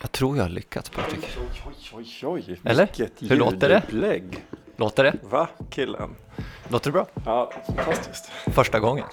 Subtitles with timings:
[0.00, 1.28] Jag tror jag har lyckats Patrik.
[1.66, 2.60] Oj, oj, oj.
[2.64, 2.88] Eller?
[3.28, 3.82] Hur låter det?
[4.76, 5.14] Låter det?
[5.22, 6.14] Va, killen?
[6.68, 7.06] Låter det bra?
[7.24, 8.30] Ja, fantastiskt.
[8.46, 9.06] Första gången.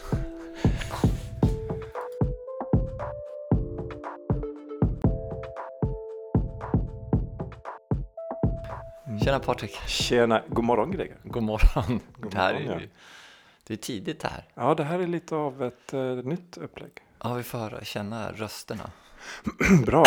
[9.24, 9.72] Tjena Patrik.
[9.88, 11.18] Tjena, god morgon Greger.
[11.24, 12.00] God morgon.
[12.18, 12.90] God det här är morgon, ju
[13.68, 14.44] det är tidigt det här.
[14.56, 16.92] Ja, det här är lite av ett eh, nytt upplägg.
[17.24, 18.90] Ja, vi får höra, känna rösterna.
[19.86, 20.04] Bra,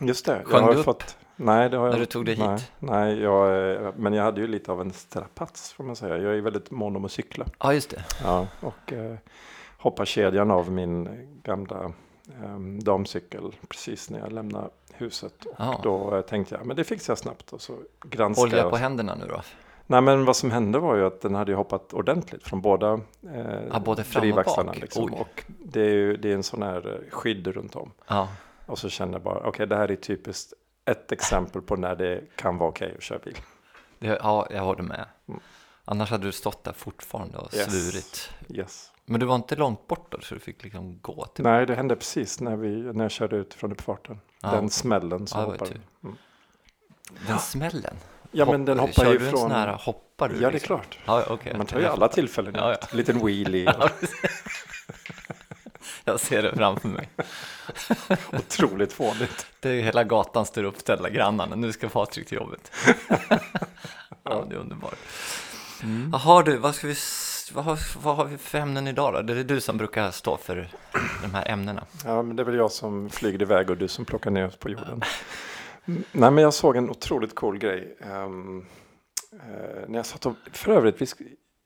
[0.00, 0.42] just det.
[0.44, 1.16] Sjöng har du upp fått...
[1.36, 2.72] Nej, det har jag när du tog dig nej, hit?
[2.78, 6.18] Nej, jag, eh, men jag hade ju lite av en strapats får man säga.
[6.18, 7.46] Jag är väldigt mån om att cykla.
[7.58, 8.04] Ja, just det.
[8.24, 9.16] Ja, och eh,
[9.78, 11.08] hoppar kedjan av min
[11.42, 11.92] gamla
[12.42, 15.44] eh, damcykel precis när jag lämnar huset.
[15.44, 15.80] Och Ja.
[15.82, 17.52] då eh, tänkte jag, men det fixar jag snabbt.
[17.52, 18.70] Och så granskar Olja jag.
[18.70, 19.42] på händerna nu då?
[19.90, 22.92] Nej, men vad som hände var ju att den hade hoppat ordentligt från båda
[23.34, 24.76] eh, Ja, både fram och bak.
[24.80, 25.14] Liksom.
[25.14, 27.92] Och det är ju det är en sån här eh, skydd runt om.
[28.06, 28.28] Ja,
[28.66, 30.52] Och så kände jag bara, okej, det här är typiskt
[30.84, 33.36] ett exempel på när det kan vara okej att köra bil.
[33.98, 35.04] det, ja, jag håller med.
[35.28, 35.40] Mm.
[35.84, 37.72] Annars hade du stått där fortfarande och Yes.
[37.72, 38.30] svurit.
[38.48, 38.92] Yes.
[39.04, 41.44] Men du var inte långt bort då, så du fick liksom gå till...
[41.44, 44.20] Nej, det hände precis när, vi, när jag körde ut från uppfarten.
[44.42, 44.50] Ja.
[44.50, 45.80] Den smällen som Ja, tur.
[46.04, 46.16] Mm.
[47.26, 47.94] Den smällen?
[48.30, 49.38] Ja, men den hoppar Kör ju från...
[49.40, 50.34] sån här, hoppar du?
[50.34, 50.66] Ja, det är liksom?
[50.76, 50.98] klart.
[51.04, 51.54] Ja, okej.
[51.56, 52.54] Man tar ju alla tillfällen.
[52.56, 53.72] Ja, Ja, Liten wheelie.
[54.00, 54.14] Precis.
[56.04, 57.08] Jag ser det framför mig.
[58.32, 59.46] Otroligt fånigt.
[59.60, 61.56] Det är hela gatan står uppställda grannarna.
[61.56, 62.72] Nu ska Patrik till jobbet.
[64.22, 64.98] ja, det är underbart.
[65.82, 66.10] Mm.
[66.12, 66.94] Jaha du, vad, ska vi,
[67.52, 69.22] vad, har, vad har vi för ämnen idag då?
[69.22, 70.68] Det är du som brukar stå för
[71.22, 71.84] de här ämnena.
[72.04, 74.56] Ja, men det är väl jag som flyger iväg och du som plockar ner oss
[74.56, 75.02] på jorden.
[76.12, 77.96] Nej, men jag såg en otroligt cool grej.
[78.00, 78.66] ehm,
[79.32, 81.06] eh, när jag satt och, för övrigt, vi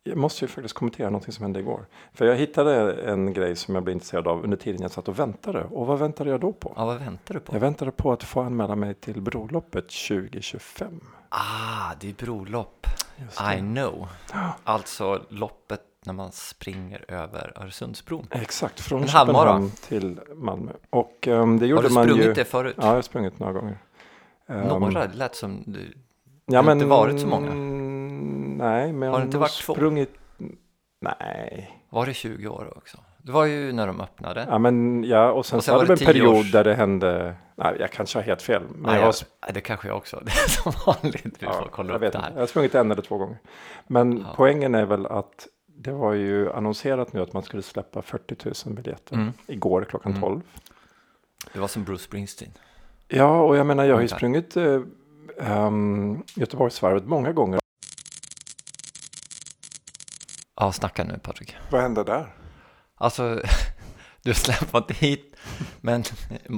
[0.05, 1.87] jag måste ju faktiskt kommentera någonting som hände igår.
[2.15, 5.19] För jag hittade en grej som jag blev intresserad av under tiden jag satt och
[5.19, 5.65] väntade.
[5.65, 6.73] Och vad väntade jag då på?
[6.77, 7.55] Ja, vad väntar du på?
[7.55, 11.01] Jag väntade på att få anmäla mig till Broloppet 2025.
[11.29, 12.87] Ah, det är brolopp.
[13.57, 14.09] I know.
[14.65, 18.27] Alltså loppet när man springer över Öresundsbron.
[18.31, 19.07] Exakt, från.
[19.07, 20.73] Köpenhamn till Malmö.
[20.91, 22.33] Och ehm, det gjorde Har du man sprungit ju...
[22.33, 22.75] det förut?
[22.79, 23.79] Ja, jag har sprungit några gånger.
[24.53, 25.95] Ehm, Några, det lät som du...
[26.47, 27.55] Ja, har inte varit så många?
[28.65, 29.75] Nej, men Har det inte varit två?
[29.75, 30.15] sprungit...
[31.01, 31.79] Nej.
[31.91, 32.99] Var det 20 år också?
[33.19, 34.47] Det var ju när de öppnade.
[34.51, 37.35] Ja, men ja, och sen, Och sen hade det en period års- där det hände...
[37.57, 38.63] Nej, jag kanske har helt fel.
[38.71, 39.15] Men Nej, jag,
[39.47, 40.21] jag, det kanske jag också.
[40.25, 41.37] Det är som vanligt.
[41.43, 42.27] Vi får kolla jag upp vet det inte.
[42.29, 42.33] här.
[42.35, 43.39] Jag har sprungit en eller två gånger.
[43.87, 44.35] Men Ja.
[44.37, 48.75] poängen är väl att det var ju annonserat nu att man skulle släppa 40 000
[48.77, 49.15] biljetter.
[49.15, 49.33] Mm.
[49.47, 50.23] Igår klockan Mm.
[50.23, 50.41] 12.
[51.53, 52.51] Det var som Bruce Springsteen.
[53.15, 54.81] Ja, och jag menar jag har ju sprungit eh,
[55.37, 57.61] um, Göteborgsvarvet många gånger.
[60.57, 61.57] Ja, snacka nu Patrik.
[61.71, 62.35] Vad hände där?
[62.97, 63.41] Alltså,
[64.23, 65.37] du släpper inte hit,
[65.81, 66.03] men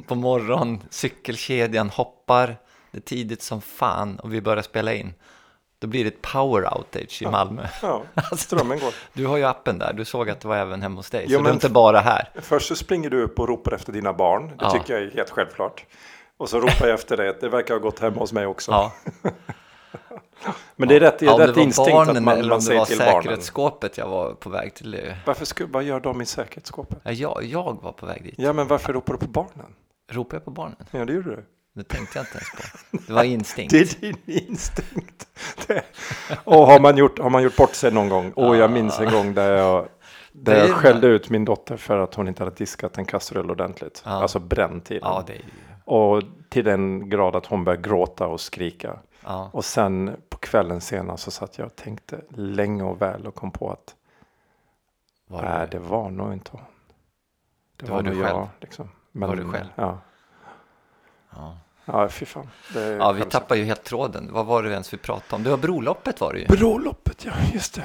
[0.07, 2.57] på morgon, cykelkedjan hoppar,
[2.91, 5.15] det är tidigt som fan och vi börjar spela in.
[5.79, 7.67] Då blir det ett power outage i Malmö.
[7.83, 8.03] Ja,
[8.37, 8.95] strömmen går.
[9.13, 11.33] Du har ju appen där, du såg att det var även hemma hos dig, Jo,
[11.33, 12.29] så du men- är inte bara här.
[12.35, 14.49] Först så springer du upp och ropar efter dina barn.
[14.49, 14.71] Det Ja.
[14.71, 15.85] tycker jag är helt självklart.
[16.37, 17.41] Och så ropar jag efter det.
[17.41, 18.73] Det verkar ha gått hemma hos mig också.
[18.73, 18.93] Ja.
[20.77, 22.49] Men det är rätt, det Ja, om det rätt var instinkt barnen att man, eller
[22.49, 23.23] man om det säger var till barnen.
[23.23, 24.91] säkerhetsskåpet jag var på väg till.
[24.91, 25.17] det.
[25.27, 26.99] Varför skulle, vad gör de i säkerhetsskåpet?
[27.03, 28.35] Ja, Jag, jag var på väg dit.
[28.39, 29.75] Ja, men varför ropar du på barnen?
[30.11, 30.77] Ropade jag på barnen?
[30.91, 31.45] Ja, det gjorde du.
[31.75, 33.03] Det tänkte jag inte ens på.
[33.07, 33.73] Det var instinkt.
[33.73, 35.29] Det är din instinkt.
[35.67, 35.83] Det.
[36.45, 38.33] Och har man, gjort, har man gjort bort sig någon gång?
[38.33, 39.89] Och jag minns en gång där jag,
[40.33, 43.05] där Det är- jag skällde ut min dotter för att hon inte hade diskat en
[43.05, 44.03] kastrull ordentligt.
[44.05, 44.11] Ja.
[44.11, 44.99] Alltså bränt till.
[45.03, 45.43] Ja, det är ju...
[45.85, 48.99] Och till den grad att hon började gråta och skrika.
[49.25, 49.51] Ja.
[49.53, 53.51] Och sen på kvällen senare så satt jag och tänkte länge och väl och kom
[53.51, 53.95] på att
[55.27, 56.61] Var nej, det, var nog inte hon.
[57.77, 58.37] Det, Det var, var du själv.
[58.37, 58.49] jag.
[58.61, 58.89] Liksom.
[59.13, 59.69] Men, var du själv?
[59.75, 59.99] Ja,
[61.31, 61.57] ja.
[61.85, 62.49] ja fy fan.
[62.99, 64.29] Ja, vi tappar ju helt tråden.
[64.33, 65.43] Vad var det ens vi pratade om?
[65.43, 66.47] Det var broloppet var det ju.
[66.47, 67.85] Broloppet, ja just det.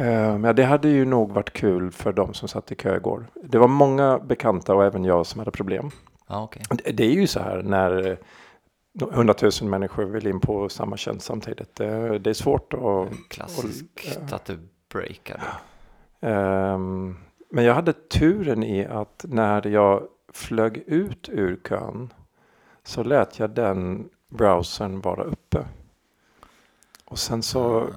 [0.00, 3.26] Eh, men det hade ju nog varit kul för de som satt i kö igår.
[3.34, 5.90] Det var många bekanta och även jag som hade problem.
[6.30, 6.62] Ja, okej.
[6.70, 8.16] Det, det är ju så här när eh,
[9.12, 11.74] hundratusen människor vill in på samma tjänst samtidigt.
[11.76, 13.28] Det, det är svårt att...
[13.28, 13.84] Klassiskt
[14.26, 14.58] och- att det
[14.92, 15.42] breakade.
[16.20, 17.16] Ehm,
[17.50, 22.12] men jag hade turen i att när jag flög ut ur kön
[22.82, 25.64] så lät jag den browsern vara uppe.
[27.04, 27.88] Och sen så,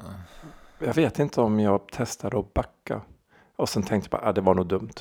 [0.79, 3.01] jag vet inte om jag testade att backa.
[3.55, 4.93] Och sen tänkte jag bara, ah, det var nog dumt.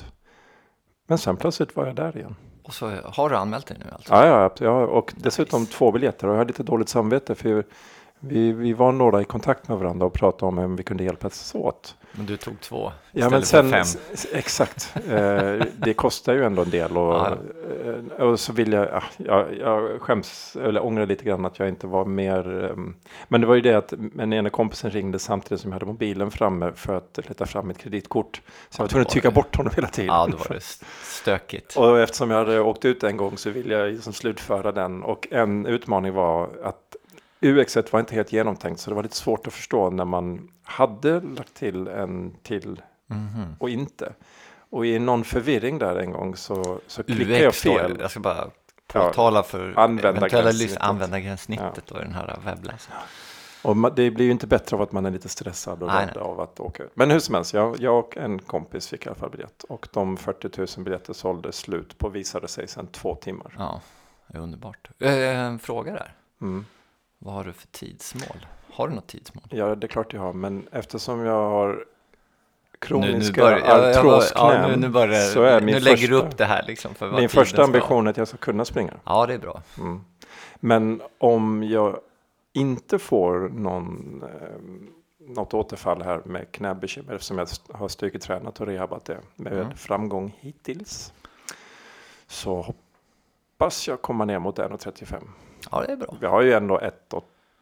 [1.07, 2.35] Men sen plötsligt var jag där igen.
[2.63, 4.13] Och så har du anmält dig nu alltså?
[4.13, 6.27] Ja, ja, ja och dessutom två biljetter.
[6.27, 7.63] Och jag har lite dåligt samvete för
[8.25, 11.55] Vi, vi var några i kontakt med varandra och pratade om om vi kunde hjälpas
[11.55, 11.95] åt.
[12.11, 14.01] Men du tog två Ja, men sen, för fem.
[14.33, 14.95] exakt.
[15.09, 16.97] Eh, det kostar ju ändå en del.
[16.97, 21.67] Och, eh, och så vill jag, ja, jag, skäms, eller ångrar lite grann att jag
[21.69, 22.63] inte var mer.
[22.71, 22.95] ehm,
[23.27, 26.31] men det var ju det att den ena kompisen ringde samtidigt som jag hade mobilen
[26.31, 28.41] framme för att leta fram mitt kreditkort.
[28.69, 30.15] Så jag var tvungen att trycka bort honom hela tiden.
[30.15, 31.75] Ja, då var det st- stökigt.
[31.77, 35.03] Och eftersom jag hade åkt ut en gång så ville jag liksom slutföra den.
[35.03, 36.95] Och en utmaning var att
[37.43, 41.21] UXet var inte helt genomtänkt så det var lite svårt att förstå när man hade
[41.21, 43.55] lagt till en till Mhm.
[43.59, 44.13] och inte.
[44.69, 47.97] Och i någon förvirring där en gång så, så klickade jag UX då, fel.
[47.99, 48.49] jag ska bara
[48.87, 50.45] påtala för användargränssnittet.
[50.59, 52.99] eventuella användargränssnittet då i den här webbläsaren.
[53.63, 56.11] Och det blir ju inte bättre av att man är lite stressad och Nej, rädd
[56.15, 56.23] nej.
[56.23, 56.83] av att åka.
[56.93, 59.63] Men hur som helst, jag, jag och en kompis fick i alla fall biljett.
[59.63, 63.55] Och de 40 000 biljetter såldes slut på visade sig sedan två timmar.
[63.57, 63.81] Ja,
[64.33, 64.89] underbart.
[64.99, 66.13] Eh, En fråga där.
[66.41, 66.65] Mm.
[67.25, 68.45] Vad har du för tidsmål?
[68.73, 69.43] Har du något tidsmål?
[69.49, 70.33] Ja, det är klart jag har.
[70.33, 71.85] Men eftersom jag har
[72.79, 74.93] kroniska artrosknän
[75.33, 77.63] så är min nu lägger du första- upp det här liksom för vad min första
[77.63, 78.93] ambition är att jag ska kunna springa.
[79.03, 79.61] Ja, det är bra.
[79.79, 80.01] Mm.
[80.55, 81.99] Men om jag
[82.53, 89.05] inte får någon, eh, något återfall här med knäbekymmer eftersom jag har styrketränat och rehabat
[89.05, 89.75] det med Mm.
[89.77, 91.13] framgång hittills.
[92.27, 95.23] Så hoppas jag komma ner mot 1,35.
[95.71, 96.15] Ja, det är bra.
[96.19, 97.13] Vi har ju ändå ett,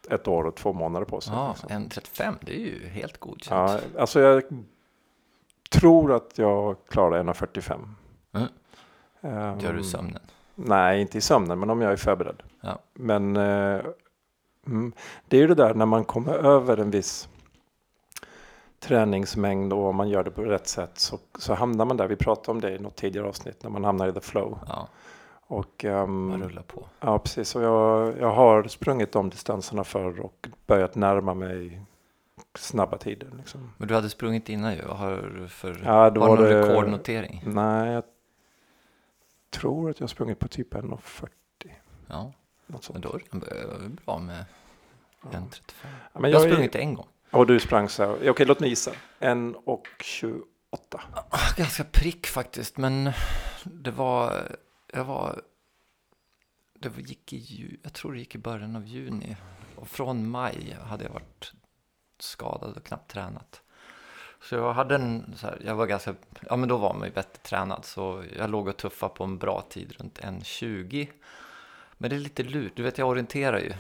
[0.10, 1.34] ett år och två månader på sig.
[1.34, 1.70] Ja, liksom.
[1.72, 3.82] en 35, det är ju helt godkänt.
[3.94, 4.44] ja, alltså jag
[5.70, 7.78] tror att jag klarar 1,45.
[8.34, 8.48] Mm.
[9.22, 10.22] Ehm, Gör du sömnen?
[10.56, 12.44] Nej, inte i sömnen, men om jag är förberedd.
[12.62, 12.80] Ja.
[12.94, 13.82] Men eh,
[14.68, 14.94] mm,
[15.28, 17.30] det är ju det där när man kommer över en viss
[18.80, 22.08] träningsmängd och om man gör det på rätt sätt så, så hamnar man där.
[22.08, 24.60] Vi pratade om det i något tidigare avsnitt när man hamnar i the flow.
[24.68, 24.88] Ja,
[25.52, 26.86] Och, ehm, man rullar på.
[27.00, 27.56] ja, precis.
[27.56, 31.82] Och jag, jag har sprungit de distanserna förr och börjat närma mig
[32.56, 33.28] snabba tider.
[33.38, 33.72] Liksom.
[33.78, 34.82] Men du hade sprungit innan ju.
[34.88, 37.42] Har du för Ja, då har du någon det- rekordnotering?
[37.46, 38.04] Nej, jag
[39.50, 41.28] tror att jag har sprungit på typ 1,40.
[42.08, 42.34] Ja, Något
[42.68, 43.04] men sånt.
[43.04, 43.22] då är
[43.84, 44.46] det bra med
[45.24, 45.30] Ja.
[45.30, 45.88] 1,35.
[46.14, 47.08] Ja, men Jag har är- sprungit en gång.
[47.32, 48.30] Och du sprang så här.
[48.30, 48.92] Okej, låt mig gissa.
[49.20, 50.44] 1,28.
[51.58, 53.12] Ganska prick faktiskt, men
[53.64, 54.34] det var,
[54.94, 55.42] jag var,
[56.74, 59.38] det gick i, ju- jag tror det gick i början av juni.
[59.76, 61.54] Och från maj hade jag varit
[62.20, 63.62] skadad och knappt tränat.
[64.42, 66.16] Så jag hade en, så här, jag var ganska,
[66.50, 67.86] ja men då var man ju bättre tränad.
[67.86, 71.08] Så jag låg och tuffade på en bra tid runt 1.20.
[71.98, 73.74] Men det är lite lurt, du vet jag orienterar ju.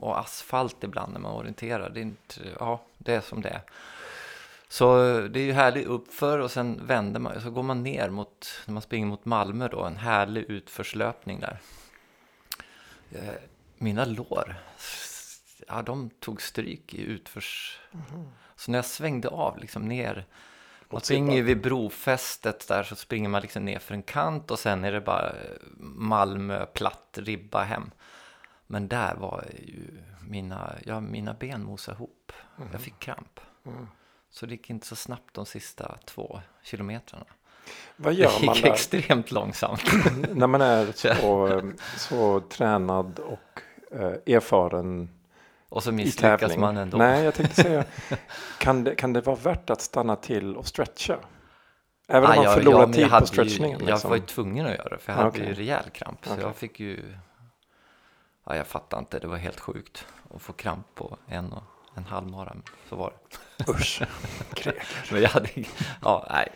[0.00, 3.62] Och asfalt ibland när man orienterar, det är inte, ja det är som det är.
[4.72, 4.96] Så
[5.28, 8.72] det är ju härligt uppför och sen vänder man, så går man ner mot, när
[8.72, 11.60] man springer mot Malmö då, en härlig utförslöpning där.
[13.10, 13.34] Eh,
[13.78, 14.54] Mina lår,
[15.68, 17.80] ja de tog stryk i utförs...
[18.56, 20.26] Så när jag svängde av liksom ner,
[20.90, 24.58] man springer ju vid brofästet där så springer man liksom ner för en kant och
[24.58, 25.36] sen är det bara eh,
[25.80, 27.90] Malmö platt ribba hem.
[28.66, 32.32] Men där var ju mina, ja, mina ben mosade ihop.
[32.72, 33.40] Jag fick kramp.
[33.66, 33.86] Mm.
[34.32, 37.24] Så det gick inte så snabbt de sista två kilometrarna.
[37.96, 39.82] Vad Det gör man gick där extremt långsamt.
[40.34, 43.62] när man är så, så tränad och
[43.98, 45.08] eh, erfaren
[45.68, 46.98] Och så misslyckas man ändå.
[46.98, 47.84] Nej, jag tänkte säga,
[48.58, 51.18] kan det, kan det vara värt att stanna till och stretcha?
[52.08, 53.80] Även om Ah, man förlorar ja, tid på stretchningen?
[53.80, 54.00] Ju, liksom.
[54.02, 55.46] Jag var ju tvungen att göra det, för jag hade Okej.
[55.46, 56.26] ju rejäl kramp.
[56.26, 56.44] Så Okej.
[56.44, 57.14] jag fick ju...
[58.44, 61.62] Ja, jag fattar inte, det var helt sjukt att få kramp på en och
[61.94, 62.50] en halv mara.
[62.54, 63.12] men Så var
[63.56, 63.70] det.
[63.72, 64.02] Usch.
[65.12, 65.48] Men jag hade...
[66.02, 66.48] Ja, nej,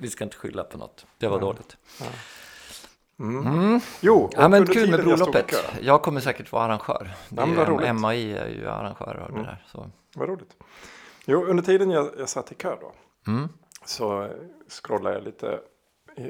[0.00, 1.06] vi ska inte skylla på något.
[1.18, 1.40] Det var Ja.
[1.40, 1.76] dåligt.
[3.18, 3.46] Mm.
[3.46, 3.80] Mm.
[4.00, 5.54] Jo, Ja, men kul med jag broloppet.
[5.80, 7.10] Jag kommer säkert vara arrangör.
[7.28, 7.94] Det Ja, är roligt.
[7.94, 9.42] MAI är ju arrangör av Mm.
[9.42, 9.64] det där.
[9.72, 9.90] Så.
[10.14, 10.56] Vad roligt.
[11.24, 12.92] Jo, under tiden jag, jag satt i kö då.
[13.32, 13.48] Mm.
[13.84, 14.28] så
[14.68, 15.60] scrollar jag lite.
[16.16, 16.26] eh,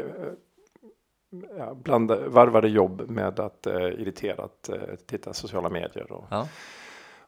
[1.59, 6.13] Ja, bland, varvade jobb med att eh, irriterat eh, titta sociala medier.
[6.13, 6.49] Och, Ja.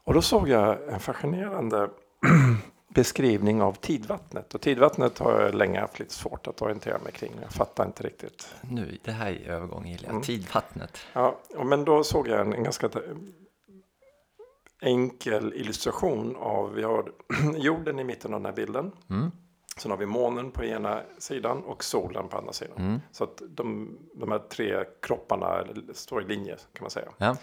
[0.08, 1.90] Och då såg jag en fascinerande
[2.94, 4.54] beskrivning av tidvattnet.
[4.54, 7.32] Och tidvattnet har jag länge haft lite svårt att orientera mig kring.
[7.42, 8.54] Jag fattar inte riktigt.
[8.60, 10.10] Nu, det här är övergång gillar jag.
[10.10, 10.22] Mm.
[10.22, 10.98] Tidvattnet.
[11.12, 12.90] Ja, men då såg jag en, en ganska
[14.80, 17.12] enkel illustration av, vi har
[17.56, 18.92] jorden i mitten av den här bilden.
[19.10, 19.30] Mm.
[19.76, 22.76] Sen har vi månen på ena sidan och solen på andra sidan.
[22.76, 23.00] Mm.
[23.12, 27.08] Så att de, de här tre kropparna står i linje kan man säga.
[27.18, 27.36] Ja.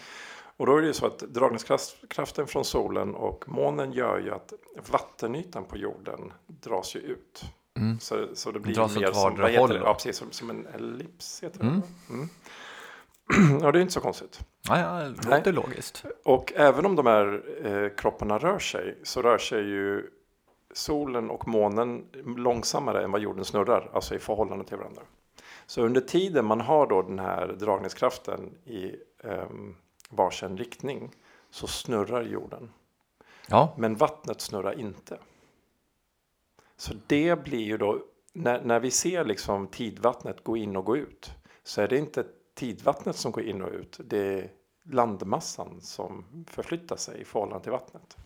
[0.56, 4.52] Och då är det ju så att dragningskraften från solen och månen gör ju att
[4.90, 7.44] vattenytan på jorden dras ju ut.
[7.76, 8.00] Mm.
[8.00, 9.80] Så, så det blir Dras mer som, vad heter?
[9.84, 11.42] Ja, precis, som, som en ellips.
[11.42, 11.82] Heter Mm.
[12.08, 12.14] det.
[12.14, 12.28] Mm.
[13.62, 14.40] ja, det är inte så konstigt.
[14.68, 15.38] Ja, ja, det Nej.
[15.38, 16.04] låter logiskt.
[16.24, 20.10] Och även om de här eh, kropparna rör sig så rör sig ju
[20.74, 22.04] solen och månen
[22.36, 25.02] långsammare än vad jorden snurrar, alltså i förhållande till varandra.
[25.66, 29.76] Så under tiden man har då den här dragningskraften i um,
[30.10, 31.10] varsin riktning
[31.50, 32.72] så snurrar jorden.
[33.48, 35.18] Ja, Men vattnet snurrar inte.
[36.76, 40.96] Så det blir ju då, när, när vi ser liksom tidvattnet gå in och gå
[40.96, 41.30] ut,
[41.62, 44.50] så är det inte tidvattnet som går in och ut, det är
[44.82, 48.16] landmassan som förflyttar sig i förhållande till vattnet.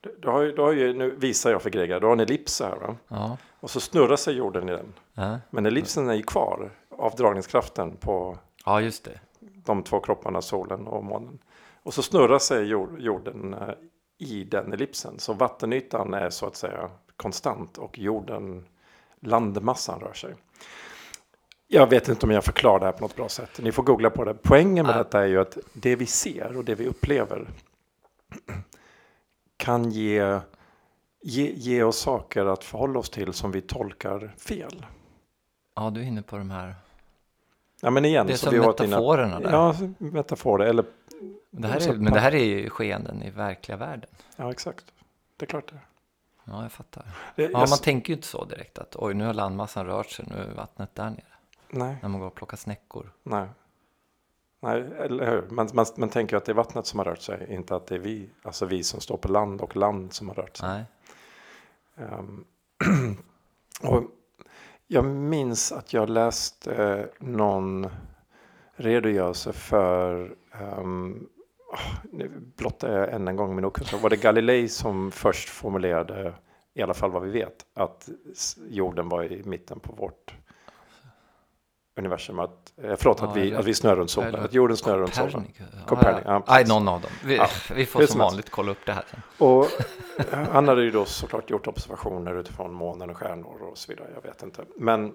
[0.00, 2.20] Du, du har ju, du har ju, nu visar jag för Greger, du har en
[2.20, 2.96] ellips här va?
[3.08, 4.94] ja, och så snurrar sig jorden i den.
[5.14, 5.38] ja.
[5.50, 9.20] Men ellipsen är ju kvar av dragningskraften på ja just det.
[9.64, 11.38] De två kropparna, solen och månen.
[11.82, 13.74] Och så snurrar sig jord, jorden eh,
[14.18, 15.18] i den ellipsen.
[15.18, 18.64] Så vattenytan är så att säga konstant och jorden,
[19.20, 20.34] landmassan rör sig.
[21.66, 23.60] Jag vet inte om jag förklarar det här på något bra sätt.
[23.62, 24.34] Ni får googla på det.
[24.34, 27.48] Poängen med detta är ju att det vi ser och det vi upplever
[29.56, 30.40] kan ge,
[31.22, 34.86] ge, ge oss saker att förhålla oss till som vi tolkar fel.
[35.76, 36.74] Ja, du är inne på de här.
[37.84, 39.50] Ja, men igen, Det är så som vi metaforerna där.
[39.52, 40.66] Ja, metaforer.
[40.66, 40.84] Eller,
[41.50, 44.10] Det här är, men det här är ju skeenden i verkliga världen.
[44.36, 44.84] ja, exakt.
[45.36, 45.78] Det är klart det.
[46.44, 47.04] Ja, jag fattar.
[47.36, 50.10] Det- Ja, jag- man tänker ju inte så direkt att oj, nu har landmassan rört
[50.10, 51.22] sig, nu är vattnet där nere.
[51.70, 53.12] Nej, När man går och plockar snäckor.
[53.22, 53.48] nej.
[54.60, 55.48] Nej, eller hur?
[55.50, 57.94] Man, man, man tänker att det är vattnet som har rört sig, inte att det
[57.94, 60.68] är vi, alltså vi som står på land och land som har rört sig.
[60.68, 60.84] Nej.
[62.08, 62.44] Ehm,
[63.82, 64.02] och
[64.94, 67.86] jag minns att jag läste eh, någon
[68.76, 70.34] redogörelse för
[70.78, 71.28] um,
[72.12, 74.02] nu blottar jag än en gång min okunskap.
[74.02, 76.34] Var det Galilei som först formulerade,
[76.74, 78.08] i alla fall vad vi vet, att
[78.68, 80.34] jorden var i mitten på vårt
[81.96, 82.38] universum?
[82.38, 85.14] Att, eh, förlåt, Ja, att, vi, att vi snurrar runt solen, att jorden snurrar runt
[85.14, 85.46] solen.
[85.86, 86.22] Copernicus.
[86.26, 87.10] Ja, ja, någon av dem.
[87.24, 89.20] Vi, Ja, vi får som vanligt kolla upp det här sen.
[89.38, 89.64] Och
[90.32, 94.08] eh, han hade ju då såklart gjort observationer utifrån månen och stjärnor och så vidare.
[94.14, 94.64] Jag vet inte.
[94.76, 95.14] Men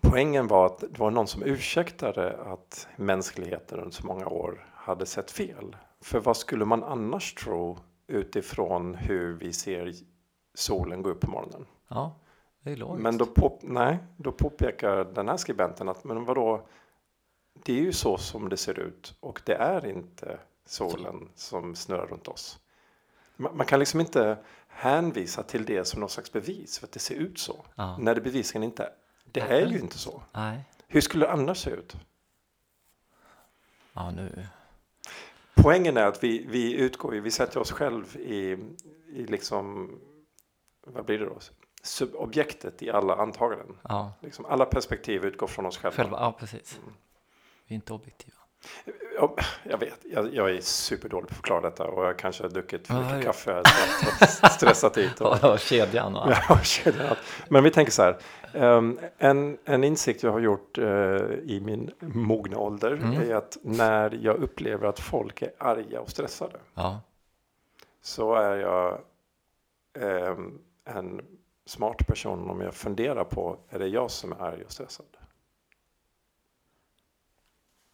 [0.00, 5.06] poängen var att det var någon som ursäktade att mänskligheten under så många år hade
[5.06, 5.76] sett fel.
[6.02, 9.92] För vad skulle man annars tro utifrån hur vi ser
[10.54, 11.66] solen gå upp på morgonen?
[11.88, 12.14] Ja,
[12.66, 13.02] det är logiskt.
[13.02, 16.66] Men då, på, nej, då påpekar den här skribenten att men vadå,
[17.52, 22.06] det är ju så som det ser ut och det är inte solen som snurrar
[22.06, 22.58] runt oss.
[23.36, 26.98] Man, man kan liksom inte hänvisa till det som någon slags bevis för att det
[26.98, 27.64] ser ut så.
[27.74, 27.96] Ja.
[27.98, 28.92] När det bevisligen inte,
[29.24, 29.62] det Nej.
[29.62, 30.22] är ju inte så.
[30.32, 30.60] Nej.
[30.86, 31.96] Hur skulle det annars se ut?
[33.92, 34.46] Ja, nu.
[35.54, 38.58] Poängen är att vi, vi utgår, vi sätter oss själv i,
[39.06, 39.90] i liksom,
[40.86, 41.38] vad blir det då?
[41.86, 43.76] Subobjektet i alla antaganden.
[43.88, 45.96] Ja, Liksom alla perspektiv utgår från oss själva.
[45.96, 46.16] själva.
[46.20, 46.78] Ja, precis.
[46.82, 46.94] Mm.
[47.66, 48.32] Vi är inte objektiva.
[49.16, 52.50] Ja, jag vet, jag, jag är superdålig på att förklara detta och jag kanske har
[52.50, 53.22] druckit för mycket ja.
[53.22, 53.66] kaffe och
[54.50, 55.20] stressat hit.
[55.20, 56.30] Och, Ja, kedjan och.
[56.48, 57.16] Ja, kedjan.
[57.48, 58.16] Men vi tänker så här.
[58.52, 60.84] ehm, en, en insikt jag har gjort eh,
[61.44, 63.30] i min mogna ålder Mm.
[63.30, 67.00] är att när jag upplever att folk är arga och stressade Ja,
[68.02, 68.98] så är jag
[69.98, 71.22] ehm, en
[71.66, 75.06] smart person om jag funderar på är det jag som är arg och stressad?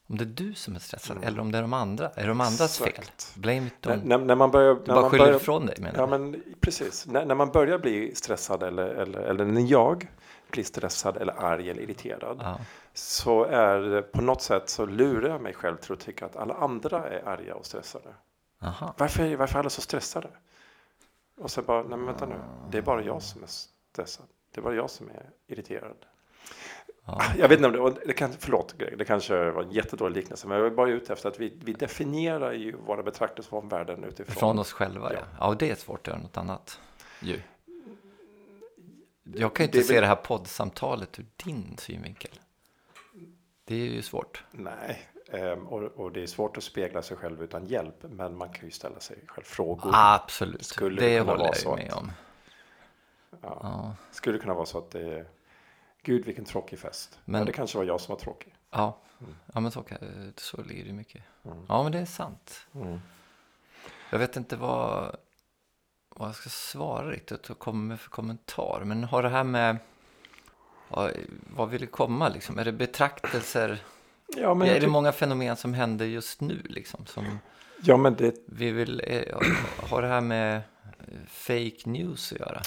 [0.09, 1.29] om det är du som är stressad Mm.
[1.29, 2.09] eller om det är de andra.
[2.09, 3.05] Är det de andras fel?
[3.35, 4.01] Blame it När, on.
[4.05, 6.43] när, när man börjar, Du när bara man skyller börjar, ifrån dig menar Ja, men
[6.61, 7.07] precis.
[7.07, 10.09] När, när man börjar bli stressad eller, eller, eller när jag
[10.51, 12.59] blir stressad eller arg eller irriterad Ja,
[12.95, 16.55] så är på något sätt så lurar jag mig själv till att tycka att alla
[16.55, 18.09] andra är arga och stressade.
[18.63, 18.95] aha.
[18.99, 20.29] Varför varför är alla så stressade?
[21.43, 22.35] Och sen bara, nej men vänta nu,
[22.71, 24.27] det är bara jag som är stressad.
[24.55, 25.97] Det är bara jag som är irriterad.
[27.05, 27.23] Ja.
[27.39, 30.49] Jag vet inte om det, det kan, förlåt Greg, det kanske var en jättedålig liknelse,
[30.49, 34.05] men jag är bara ute efter att vi, vi definierar ju våra betraktelser om världen
[34.05, 35.19] utifrån Från oss själva, ja.
[35.21, 35.27] Ja.
[35.41, 36.81] Ja, och det är svårt att göra något annat.
[37.21, 37.41] Ju.
[39.25, 42.41] Jag kan ju Det inte är se väl- det här poddsamtalet ur din synvinkel.
[43.65, 44.45] Det är ju svårt.
[44.51, 45.03] Nej,
[45.69, 48.71] och, och det är svårt att spegla sig själv utan hjälp, men man kan ju
[48.71, 49.91] ställa sig själv frågor.
[49.95, 52.13] Absolut, Skulle det det håller jag ju att- med om.
[53.41, 53.59] Ja.
[53.63, 55.27] Ja, Skulle det kunna vara så att det är,
[56.03, 57.19] gud vilken tråkig fest.
[57.25, 58.55] Men- ja, det kanske var jag som var tråkig.
[58.71, 58.99] ja.
[59.53, 59.85] ja men så,
[60.37, 61.23] så ligger det mycket.
[61.45, 61.67] Mm.
[61.69, 62.67] Ja, men det är sant.
[62.75, 63.01] Mm.
[64.11, 65.17] Jag vet inte vad,
[66.09, 68.83] vad jag ska svara riktigt och komma med för kommentar.
[68.85, 69.77] Men har det här med,
[71.57, 72.59] vad vill komma liksom?
[72.59, 73.83] Är det betraktelser?
[74.37, 77.07] Ja, men är det många fenomen som händer just nu liksom?
[77.07, 77.39] Som
[77.83, 79.37] ja, men det, vi vill, eh,
[79.91, 80.63] har det här med eh,
[81.29, 82.61] fake news att göra?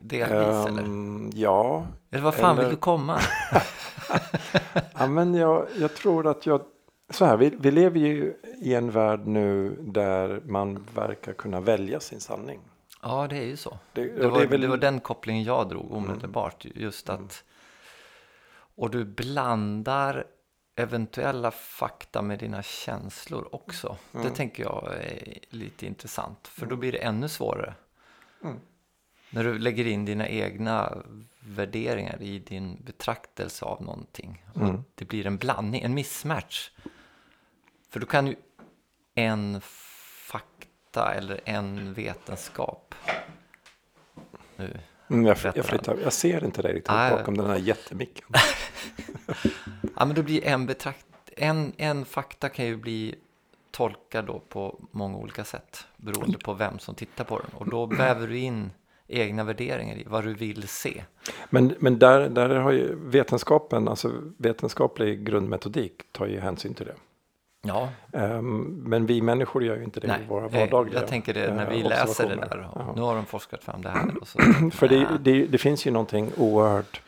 [0.00, 0.82] delvis eller?
[0.82, 3.20] Ehm, ja, Eller vad fan eller- vill du komma?
[4.98, 6.62] ja men jag, jag tror att jag...
[7.10, 12.00] Så här, vi, vi lever ju i en värld nu där man verkar kunna välja
[12.00, 12.60] sin sanning.
[13.02, 13.78] Ja, det är ju så.
[13.92, 16.64] Det, Det var, det väl- det var den kopplingen jag drog omedelbart.
[16.74, 17.44] Just att...
[18.76, 20.24] Och du blandar
[20.76, 23.96] eventuella fakta med dina känslor också.
[24.12, 26.48] Det tänker jag är lite intressant.
[26.48, 27.74] För då blir det ännu svårare.
[28.42, 28.60] Mm.
[29.30, 31.02] När du lägger in dina egna
[31.40, 34.44] värderingar i din betraktelse av någonting.
[34.56, 34.84] Mm.
[34.94, 36.70] Det blir en blandning, en mismatch.
[37.90, 38.36] För då kan ju
[39.14, 42.94] en fakta eller en vetenskap.
[44.56, 44.80] Nu.
[45.14, 47.10] Mm, jag, jag, flyttar, jag ser inte dig riktigt Nej.
[47.10, 48.26] bakom den här jättemicken.
[49.96, 51.06] Ja, men då blir en betrakt...
[51.36, 53.14] En, en fakta kan ju bli
[53.70, 55.86] tolkad då på många olika sätt.
[55.96, 57.50] Beroende på vem som tittar på den.
[57.54, 58.70] Och då väver du in
[59.06, 61.04] egna värderingar i vad du vill se.
[61.50, 66.94] Men, men där, där har ju vetenskapen, alltså vetenskaplig grundmetodik tar ju hänsyn till det.
[67.66, 71.34] Ja, Ehm, men vi människor gör ju inte det i våra eh, vardagliga jag tänker
[71.34, 72.68] det när eh, vi läser det där.
[72.74, 72.92] Ja.
[72.96, 74.18] Nu har de forskat fram det här.
[74.20, 74.38] Och så,
[74.72, 75.06] För det, Nej.
[75.20, 77.02] det, det finns ju någonting oerhört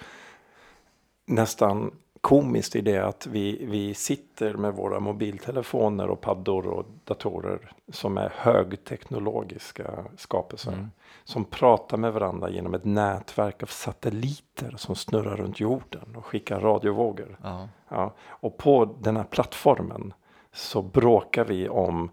[1.26, 7.72] nästan komiskt i det att vi, vi sitter med våra mobiltelefoner och paddor och datorer
[7.92, 10.72] som är högteknologiska skapelser.
[10.72, 10.90] Mm.
[11.24, 16.60] Som pratar med varandra genom ett nätverk av satelliter som snurrar runt jorden och skickar
[16.60, 17.38] radiovågor.
[17.42, 20.12] Ja, Ja, och på den här plattformen
[20.56, 22.10] så bråkar vi om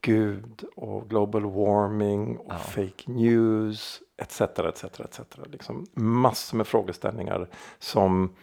[0.00, 2.58] Gud och global warming och Ja.
[2.58, 4.40] fake news etc.
[4.40, 5.20] etc, etc.
[5.52, 8.34] Liksom massor med frågeställningar som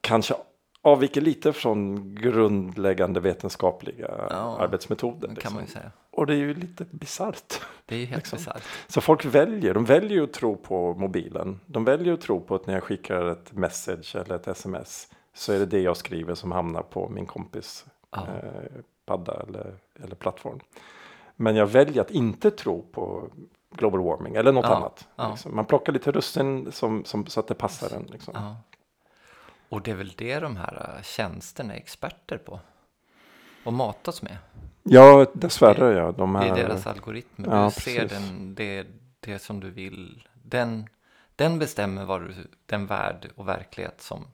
[0.00, 0.34] kanske
[0.82, 5.28] avviker lite från grundläggande vetenskapliga Ja, arbetsmetoder.
[5.28, 5.58] Liksom.
[6.10, 7.60] Och det är ju lite bisarrt.
[7.86, 8.36] Det är ju helt Liksom.
[8.36, 8.62] bisarrt.
[8.86, 11.60] Så folk väljer, de väljer att tro på mobilen.
[11.66, 15.52] De väljer att tro på att när jag skickar ett message eller ett sms så
[15.52, 17.84] är det det jag skriver som hamnar på min kompis.
[18.26, 20.60] Eh, padda eller, eller plattform.
[21.36, 23.28] Men jag väljer att inte tro på
[23.70, 25.08] global warming eller något Ja, annat.
[25.16, 25.30] ja.
[25.30, 25.56] Liksom.
[25.56, 28.02] Man plockar lite russin som, som, så att det passar en.
[28.02, 28.34] Liksom.
[28.36, 28.56] Ja.
[29.68, 32.60] Och det är väl det de här äh, tjänsterna är experter på.
[33.64, 34.36] Och matas med.
[34.82, 36.12] Ja, dessvärre ja.
[36.12, 37.48] De Det här, är deras algoritmer.
[37.56, 38.18] Ja, du ser precis.
[38.28, 38.86] den, det,
[39.20, 40.28] det som du vill.
[40.42, 40.88] Den,
[41.36, 42.34] den bestämmer vad du,
[42.66, 44.24] den värld och verklighet som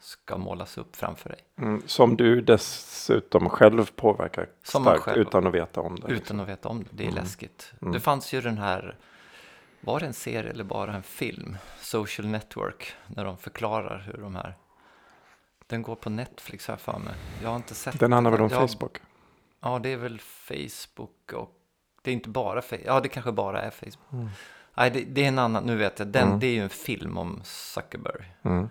[0.00, 1.38] ska målas upp framför dig.
[1.58, 6.08] mm, som du dessutom själv påverkar Som starkt själv- utan att veta om det.
[6.08, 6.16] liksom.
[6.16, 6.88] Utan att veta om det.
[6.90, 7.22] Det är Mm.
[7.22, 7.72] läskigt.
[7.82, 7.92] Mm.
[7.92, 8.96] Det fanns ju den här,
[9.80, 11.56] var det en serie eller bara en film?
[11.80, 14.54] Social Network, när de förklarar hur de här,
[15.66, 17.14] den går på Netflix jag för mig.
[17.42, 18.98] Jag har inte sett Den handlar väl om Ja, Facebook?
[19.60, 21.54] Ja, det är väl Facebook och
[22.02, 22.86] det är inte bara Facebook.
[22.86, 24.12] Ja, det kanske bara är Facebook.
[24.12, 24.28] Mm.
[24.76, 26.08] Nej, det, det är en annan, nu vet jag.
[26.08, 26.40] Den, Mm.
[26.40, 28.68] Det är ju en film om Zuckerberg Mm.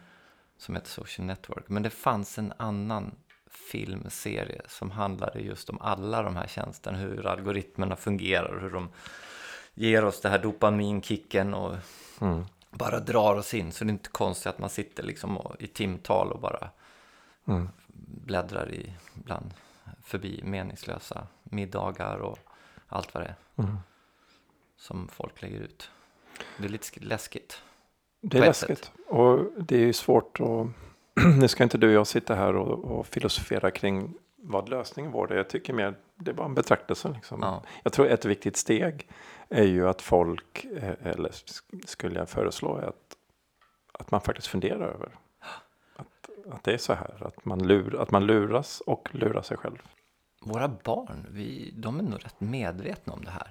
[0.57, 1.69] Som heter Social Network.
[1.69, 3.15] Men det fanns en annan
[3.49, 6.97] filmserie som handlade just om alla de här tjänsterna.
[6.97, 8.89] Hur algoritmerna fungerar, hur de
[9.73, 11.75] ger oss det här dopaminkicken och
[12.21, 12.45] Mm.
[12.71, 13.71] bara drar oss in.
[13.71, 16.69] Så det är inte konstigt att man sitter liksom och, i timtal och bara
[17.47, 17.69] Mm.
[18.25, 19.53] bläddrar i bland
[20.03, 22.39] förbi meningslösa middagar och
[22.87, 23.77] allt vad det är Mm.
[24.77, 25.91] som folk lägger ut.
[26.57, 27.61] Det är lite sk- läskigt.
[28.21, 28.69] Det är ett sätt.
[28.69, 28.91] läskigt.
[29.07, 30.67] Och det är ju svårt att...
[31.39, 35.27] nu ska inte du och jag sitta här och, och filosofera kring vad lösningen var.
[35.27, 35.35] Det.
[35.35, 37.09] Jag tycker mer det är bara en betraktelse.
[37.15, 37.39] Liksom.
[37.41, 39.07] Ja, Jag tror ett viktigt steg
[39.49, 43.17] är ju att folk, eh, eller sk- skulle jag föreslå, att,
[43.91, 45.09] att man faktiskt funderar över
[45.95, 47.27] att, att det är så här.
[47.27, 49.77] Att man, lur, att man luras och lurar sig själv.
[50.41, 53.47] våra barn, vi, de är nog rätt medvetna om det här.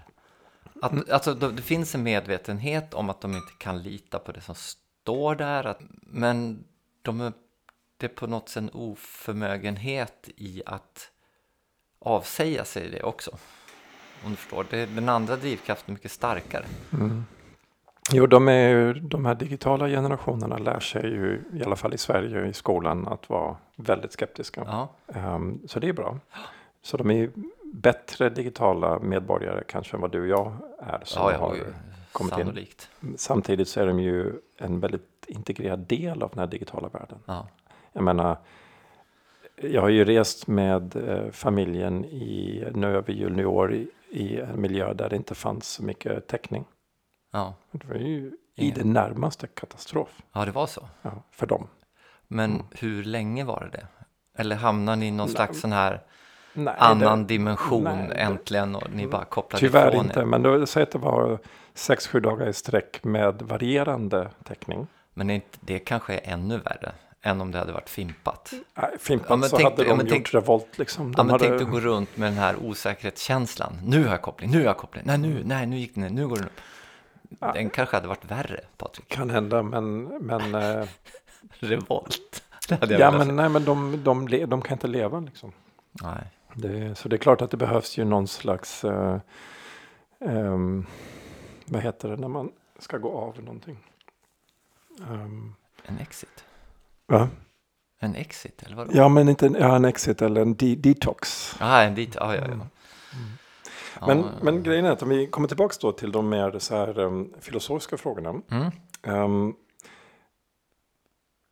[0.83, 4.55] Att, alltså, det, finns en medvetenhet om att de inte kan lita på det som
[4.55, 5.65] står där.
[5.65, 6.65] Att, men
[7.03, 7.33] de är,
[7.97, 11.11] det är på något sätt en oförmögenhet i att
[11.99, 13.31] avsäga sig det också.
[14.25, 14.67] Om du förstår.
[14.71, 16.65] Det, den andra drivkraften är mycket starkare.
[18.13, 21.99] Jo, de, är ju, de här digitala generationerna lär sig ju, i alla fall i
[21.99, 24.63] Sverige i skolan, att vara väldigt skeptiska.
[24.67, 26.19] Ja, Ehm, så det är bra.
[26.83, 27.31] Så de är
[27.83, 31.01] bättre digitala medborgare kanske än vad du och jag är.
[31.05, 31.57] Som ja, ja har
[32.13, 32.39] kommit in.
[32.39, 32.91] sannolikt.
[33.17, 37.19] Samtidigt så är de ju en väldigt integrerad del av den här digitala världen.
[37.27, 37.49] Ja,
[37.93, 38.37] Jag menar,
[39.57, 44.61] jag har ju rest med eh, familjen i, nu över jul nyår i, i en
[44.61, 46.65] miljö där det inte fanns så mycket täckning.
[47.33, 47.55] ja.
[47.71, 50.89] Det var ju i det närmaste katastrof ja, det var så.
[51.03, 51.69] ja, för dem.
[52.29, 52.67] Men Mm.
[52.73, 53.87] hur länge var det det?
[54.43, 56.01] Eller hamnade ni i någon slags sån här
[56.57, 60.25] Nej, annan det- dimension nej, det- äntligen och ni bara kopplade Tyvärr ifrån inte, er.
[60.25, 61.39] men då, säg att det var
[61.75, 64.87] sex, sju dagar i sträck med varierande täckning.
[65.15, 66.93] Men det kanske är ännu värre
[67.23, 68.53] än om det hade varit fimpat.
[68.75, 71.07] Nej, Fimpat Ja, men så tänk- hade ja, de men gjort tänk- revolt liksom.
[71.11, 73.79] Ja, De men hade, tänk dig gå runt med den här osäkerhetskänslan.
[73.85, 75.03] Nu har jag koppling, nu har jag koppling.
[75.07, 76.61] Nej, nu, nej, nu gick den ner, nu går den upp.
[77.55, 79.09] Den kanske hade varit värre, Patrik.
[79.09, 80.87] Kan hända, men, men, eh,
[81.59, 82.43] Revolt.
[82.89, 85.53] Ja, men, nej, men de, de, le- de kan inte leva liksom.
[86.03, 86.23] Nej.
[86.59, 89.19] Det, så det är klart att det behövs ju någon slags, eh,
[90.21, 90.87] ehm,
[91.67, 93.79] vad heter det när man ska gå av någonting?
[95.11, 96.45] Um, En exit.
[97.07, 97.29] va?
[97.99, 98.91] En exit, eller vadå?
[98.95, 101.55] Ja, men inte en, ja, en exit eller en de, detox.
[101.61, 102.53] Ah, en dit, ja, ja, ja.
[102.53, 102.67] Mm.
[104.01, 104.25] Ja, Men, ja.
[104.43, 107.33] men grejen är att om vi kommer tillbaka då till de mer så här, um,
[107.41, 108.35] filosofiska frågorna.
[108.51, 108.71] Mm.
[109.03, 109.55] Ehm,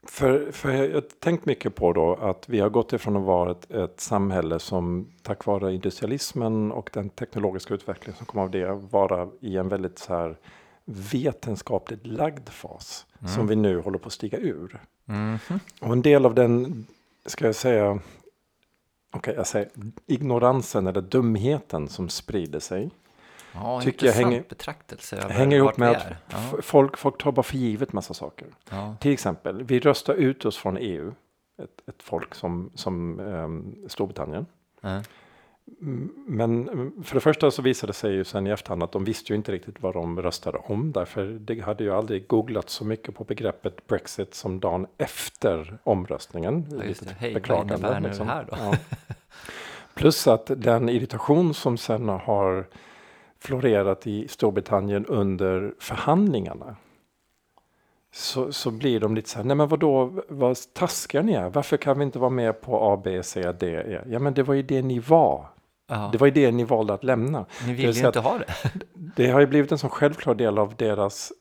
[0.06, 3.50] för, för jag har tänkt mycket på då att vi har gått ifrån att vara
[3.50, 8.72] ett, ett samhälle som tack vare industrialismen och den teknologiska utvecklingen som kom av det
[8.90, 10.36] vara i en väldigt så här
[10.84, 14.80] vetenskapligt lagd fas som vi nu håller på att stiga ur.
[15.04, 15.60] Mhm.
[15.80, 16.86] Och en del av den,
[17.26, 17.98] ska jag säga,
[19.10, 19.70] okej jag säger
[20.06, 22.90] ignoransen eller dumheten som sprider sig.
[23.54, 27.42] Ja, Tycker jag hänger- betraktelse över hänger ihop med att Ja, folk, folk tar bara
[27.42, 28.48] för givet massa saker.
[28.70, 28.96] ja.
[29.00, 31.12] Till exempel, vi röstar ut oss från EU.
[31.62, 34.46] Ett, ett folk som, som ehm, Storbritannien.
[35.82, 36.66] Mm, Men
[37.04, 39.36] för det första så visade det sig ju sen i efterhand att de visste ju
[39.36, 40.92] inte riktigt vad de röstade om.
[40.92, 46.66] Därför det hade ju aldrig googlat så mycket på begreppet Brexit som dagen efter omröstningen.
[46.78, 47.14] Ja, just det.
[47.18, 47.32] Hej,
[47.80, 48.26] vad nu liksom.
[48.26, 48.56] det här då?
[48.60, 48.74] Ja.
[49.94, 52.66] Plus att den irritation som sen har
[53.44, 56.76] florerat i Storbritannien under förhandlingarna.
[58.12, 61.50] Så, så blir de lite så här, nej men vadå, vad taskiga ni är.
[61.50, 64.00] Varför kan vi inte vara med på A, B, C, D, E?
[64.06, 65.46] Ja men det var ju det ni var.
[65.88, 66.08] Ja.
[66.12, 67.38] Det var ju det ni valde att lämna.
[67.40, 68.54] Ni det vill vill ju inte ha det.
[69.16, 71.32] Det har ju blivit en sån självklar del av deras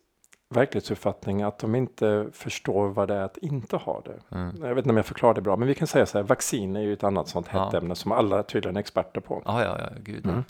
[0.49, 4.35] verklighetsuppfattning att de inte förstår vad det är att inte ha det.
[4.37, 4.55] Mm.
[4.61, 6.75] Jag vet inte om jag förklarar det bra, men vi kan säga så här, vaccin
[6.75, 7.77] är ju ett annat sånt hett Ja.
[7.77, 9.41] ämne som alla tydligen är experter på.
[9.45, 10.25] Ja, ja, ja, gud.
[10.25, 10.43] Mm.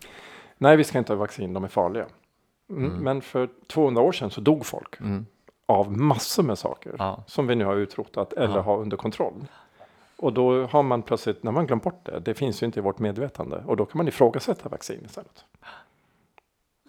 [0.64, 2.06] Nej, vi ska inte ha vaccin, de är farliga.
[2.70, 2.92] Mm.
[3.04, 5.26] Men för 200 år sedan så dog folk Mm.
[5.66, 7.24] av massor med saker Ja.
[7.28, 8.62] som vi nu har utrotat eller Ja.
[8.62, 9.46] har under kontroll.
[10.18, 12.84] Och då har man plötsligt, när man glömt bort det, det finns ju inte i
[12.84, 13.64] vårt medvetande.
[13.68, 15.46] Och då kan man ifrågasätta vaccin istället.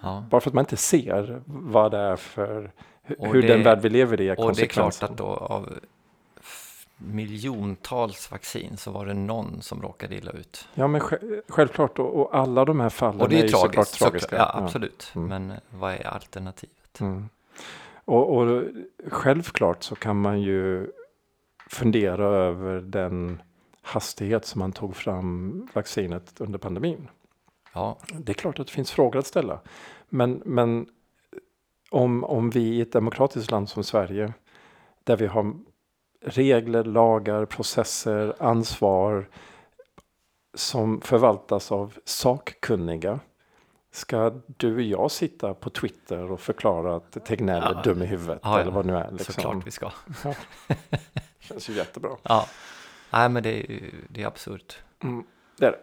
[0.02, 0.24] Ja.
[0.30, 2.70] Bara för att man inte ser vad det är för,
[3.02, 5.68] hur det- den värld vi lever i är Och det är klart att då av
[7.04, 10.68] miljontals vaccin så var det någon som råkade illa ut.
[10.74, 11.98] Ja, men sj- självklart.
[11.98, 14.10] Och, och alla de här fallen Och det är såklart tragiskt, såklart.
[14.12, 14.36] tragiska.
[14.36, 15.12] Ja, absolut.
[15.14, 15.28] Mm.
[15.28, 17.00] Men eh, vad är alternativet?
[17.00, 17.28] Mm.
[18.04, 18.62] Och, och
[19.08, 20.90] självklart så kan man ju
[21.70, 23.42] fundera över den
[23.82, 27.08] hastighet som man tog fram vaccinet under pandemin.
[27.72, 29.60] Ja, Det är klart att det finns frågor att ställa.
[30.08, 30.86] Men, men
[31.90, 34.32] om, om vi i ett demokratiskt land som Sverige,
[35.04, 35.54] där vi har
[36.24, 39.28] regler, lagar, processer, ansvar
[40.54, 43.20] som förvaltas av sakkunniga,
[43.92, 47.82] ska du och jag sitta på Twitter och förklara att Tegnell är Ja.
[47.84, 48.60] dum i huvudet Ja, ja.
[48.60, 49.10] eller vad nu är?
[49.10, 49.34] Liksom.
[49.34, 49.90] såklart vi ska.
[51.40, 52.10] känns ju jättebra.
[52.22, 52.46] Ja.
[53.10, 54.78] Nej, men det är, det är absurt.
[55.02, 55.24] Mm,
[55.58, 55.78] det är det.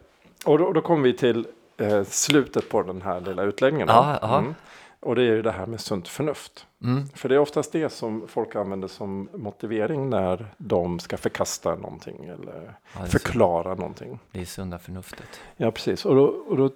[0.46, 3.88] Och då, då kommer vi till eh, slutet på den här lilla utläggningen.
[3.88, 4.38] Ja, ja.
[4.38, 4.56] Mm.
[5.02, 6.66] Och det är ju det här med sunt förnuft.
[6.84, 7.08] Mm.
[7.16, 12.26] För det är oftast det som folk använder som motivering när de ska förkasta någonting
[12.26, 14.20] eller Ja, förklara någonting.
[14.32, 15.40] det är sunda förnuftet.
[15.58, 16.06] Ja, precis.
[16.06, 16.70] Och då, och då,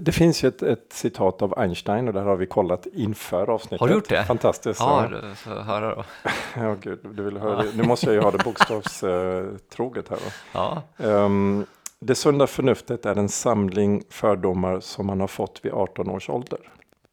[0.00, 3.80] det finns ju ett, ett citat av Einstein och där har vi kollat inför avsnittet.
[3.80, 4.24] Har du gjort det?
[4.24, 4.80] Fantastiskt.
[4.80, 6.04] Ja, det- så höra då.
[6.56, 7.76] ja gud, du vill höra det.
[7.76, 10.16] Nu måste jag ju ha det bokstavstroget här.
[10.16, 10.30] Då.
[10.52, 11.66] Ja, Ehm,
[11.98, 16.58] det sunda förnuftet är en samling fördomar som man har fått vid 18 års ålder.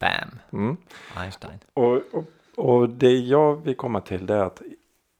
[0.02, 0.76] Bam, Mm.
[1.16, 1.58] Einstein.
[1.74, 2.24] Och, och,
[2.56, 4.62] och det jag vill komma till det är att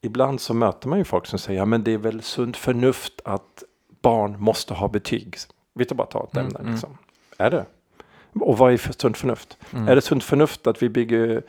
[0.03, 3.63] ibland så möter man ju folk som säger men det är väl sunt förnuft att
[4.03, 5.37] barn måste ha betyg.
[5.75, 6.59] Vi tar bara ta ett Mm, ämne.
[6.61, 6.73] mm.
[6.73, 6.99] Liksom.
[7.39, 7.65] Är det?
[8.33, 9.59] Och vad är för sunt förnuft?
[9.73, 9.89] Mm.
[9.89, 11.43] Är det sunt förnuft att vi bygger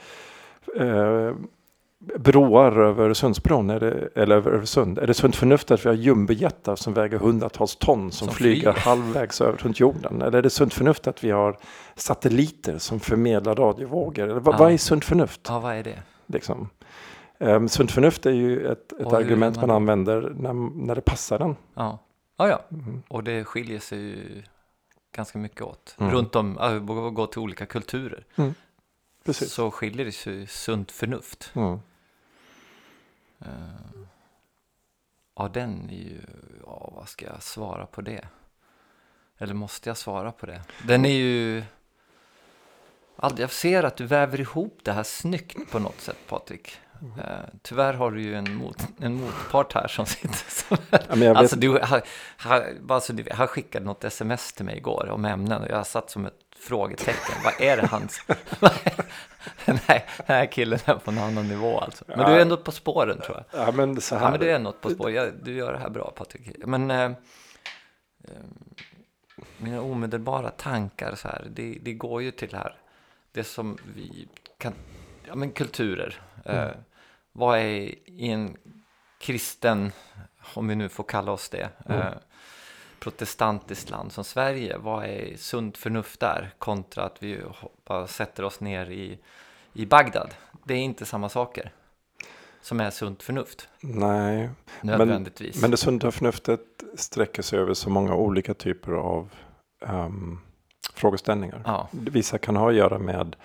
[0.80, 1.32] eh,
[2.20, 5.00] broar över Öresundsbron det, eller över Öresund?
[5.00, 8.56] Är det sunt förnuft att vi har jumbojättar som väger hundratals ton som, Som flyger
[8.74, 8.80] flyger.
[8.80, 10.22] halvvägs över runt jorden?
[10.22, 11.58] Eller är det sunt förnuft att vi har
[11.96, 14.24] satelliter som förmedlar radiovågor?
[14.30, 14.58] Eller vad, Ja.
[14.58, 15.42] vad är sunt förnuft?
[15.48, 16.00] Ja, vad är det?
[16.26, 16.70] Liksom?
[17.38, 20.54] Um, sunt förnuft är ju ett, ett argument man man använder när,
[20.86, 21.56] när det passar den.
[21.74, 22.00] Ja,
[22.38, 22.62] ja, ja.
[22.72, 23.02] Mm.
[23.08, 24.44] och det skiljer sig ju
[25.16, 25.96] ganska mycket åt.
[26.00, 26.12] Mm.
[26.14, 26.80] Runt om, vi
[27.12, 28.26] gå till olika kulturer.
[29.26, 29.52] Precis.
[29.52, 31.52] Så skiljer det sig sunt förnuft.
[33.46, 33.56] Mm.
[33.56, 33.94] Eh,
[35.36, 36.22] Ja, den är ju,
[36.66, 38.28] ja, vad ska jag svara på det?
[39.38, 40.62] Eller måste jag svara på det?
[40.88, 41.64] Den är ju...
[43.38, 46.78] Jag ser att du väver ihop det här snyggt på något sätt, Patrik.
[47.18, 50.78] Eh, tyvärr har du ju en, mot, en motpart här som sitter som...
[50.90, 52.02] Ja, vet, Alltså, du, han,
[52.38, 55.70] han, bara så du vet, han skickade något sms till mig igår om ämnen och
[55.70, 57.36] jag satt som ett frågetecken.
[57.44, 58.22] Vad är det hans...
[58.28, 58.38] här,
[59.66, 59.78] den
[60.26, 62.06] här killen är på en annan nivå alltså.
[62.08, 63.68] Men du är ändå på spåren tror jag.
[63.68, 64.26] ja, men så här.
[64.26, 65.12] Ja, men du är något på spår.
[65.12, 66.66] Jag, du gör det här bra, Patrik.
[66.66, 67.12] Men eh, eh,
[69.58, 72.76] mina omedelbara tankar så här, det, det går ju till här,
[73.32, 74.74] det som vi kan,
[75.28, 76.22] ja men kulturer.
[76.46, 76.70] Eh,
[77.32, 78.58] vad är i en
[79.20, 79.92] kristen,
[80.54, 82.14] om vi nu får kalla oss det, eh,
[83.04, 87.40] protestantiskt land som Sverige, vad är sunt förnuft där kontra att vi
[87.86, 89.20] bara sätter oss ner i,
[89.74, 90.34] i Bagdad?
[90.64, 91.72] Det är inte samma saker
[92.62, 94.50] som är sunt förnuft Nej,
[94.82, 95.62] nödvändigtvis.
[95.62, 96.62] men det sunda förnuftet
[96.96, 99.30] sträcker sig över så många olika typer av
[99.86, 100.40] ehm,
[100.94, 101.62] frågeställningar.
[101.66, 103.36] ja, Vissa kan ha att göra med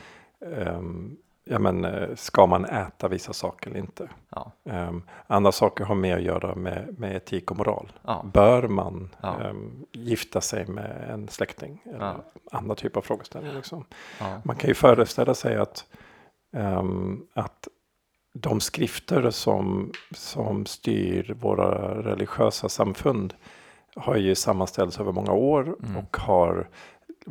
[0.57, 1.16] ehm,
[1.51, 4.09] ja, men, eh, ska man äta vissa saker eller inte?
[4.31, 7.93] ja, Ehm, andra saker har mer att göra med, med etik och moral.
[8.03, 9.41] ja, Bör man Ja.
[9.41, 11.83] ehm, gifta sig med en släkting?
[11.95, 12.15] Eller
[12.53, 13.57] andra typer av frågeställningar.
[13.57, 13.85] Liksom.
[14.45, 15.85] Man kan ju föreställa sig att,
[16.57, 17.69] ehm, att
[18.35, 23.35] de skrifter som, som styr våra religiösa samfund
[23.97, 25.97] har ju sammanställts över många år Mm.
[25.97, 26.69] och har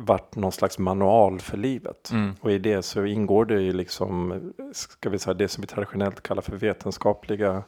[0.00, 2.10] varit någon slags manual för livet.
[2.10, 5.66] mm, Och i det så ingår det ju liksom, ska vi säga, det som vi
[5.66, 7.62] traditionellt kallar för vetenskapliga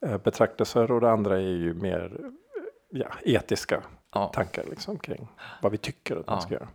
[0.00, 2.20] eh, betraktelser och det andra är ju mer
[2.90, 5.28] ja, etiska ja, tankar liksom kring
[5.62, 6.40] vad vi tycker att man Ja.
[6.40, 6.68] ska göra.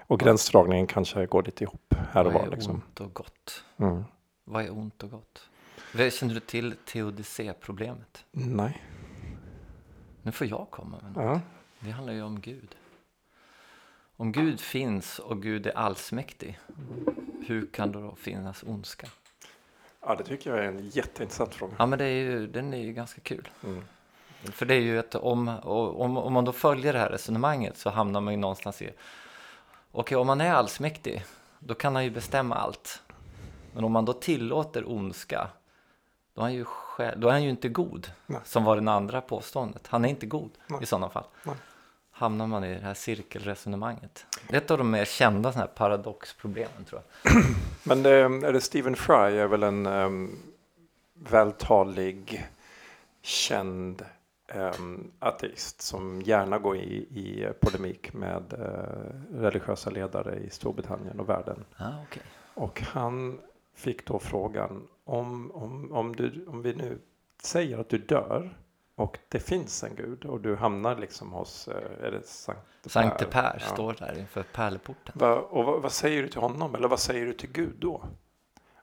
[0.00, 2.48] Och gränsdragningen kanske går lite ihop här och vad var.
[2.48, 2.74] är Liksom.
[2.74, 3.64] ont och gott?
[3.76, 4.04] Mm.
[4.44, 5.48] Vad är ont och gott?
[5.94, 8.24] Vad- Känner du till teodicé-problemet?
[8.32, 8.82] Nej.
[10.22, 11.24] Nu får jag komma med något.
[11.24, 11.40] Ja.
[11.80, 12.74] Det handlar ju om Gud.
[14.20, 16.58] Om Gud finns och Gud är allsmäktig,
[17.46, 19.08] hur kan det då finnas ondska?
[20.00, 21.74] ja, det tycker jag är en jätteintressant fråga.
[21.78, 23.48] Ja, men det är ju, den är ju ganska kul.
[23.64, 23.84] Mm.
[24.42, 27.90] För det är ju att om, om, om man då följer det här resonemanget så
[27.90, 28.90] hamnar man ju någonstans i,
[29.92, 31.24] okej om man är allsmäktig,
[31.58, 33.02] då kan han ju bestämma allt.
[33.74, 35.48] Men om man då tillåter ondska,
[36.34, 38.40] då är han ju, själv, då är han ju inte god, Nej.
[38.44, 39.86] som var det andra påståendet.
[39.86, 40.82] Han är inte god Nej.
[40.82, 41.24] i sådana fall.
[41.42, 41.56] Nej.
[42.18, 44.26] Hamnar man i det här cirkelresonemanget.
[44.48, 47.44] Det är ett av de mer kända sådana här paradoxproblemen tror jag.
[47.82, 50.38] Men det, är det Stephen Fry är väl en um,
[51.14, 52.48] vältalig,
[53.22, 54.04] känd
[54.54, 61.28] um, ateist som gärna går i, i polemik med eh, religiösa ledare i Storbritannien och
[61.28, 61.64] världen.
[61.76, 62.22] Ja, okej.
[62.54, 63.40] Och han
[63.74, 66.98] fick då frågan om, om, om, du, om vi nu
[67.42, 68.54] säger att du dör
[68.98, 73.24] och det finns en gud och du hamnar liksom hos, eh, är det Sankte Sankte
[73.24, 73.74] Per Ja.
[73.74, 75.14] står där inför pärleporten.
[75.18, 76.74] Va, och vad, vad säger du till honom?
[76.74, 78.02] Eller vad säger du till Gud då?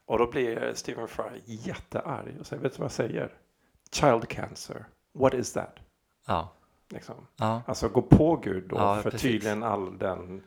[0.05, 3.33] Och då blir Stephen Fry jättearg och säger, vet du vad jag säger?
[3.91, 5.75] Child cancer, what is that?
[6.27, 6.49] Ja,
[6.89, 7.15] Liksom.
[7.35, 9.21] ja, Alltså gå på Gud då Ja, för precis.
[9.31, 10.43] tydligen all den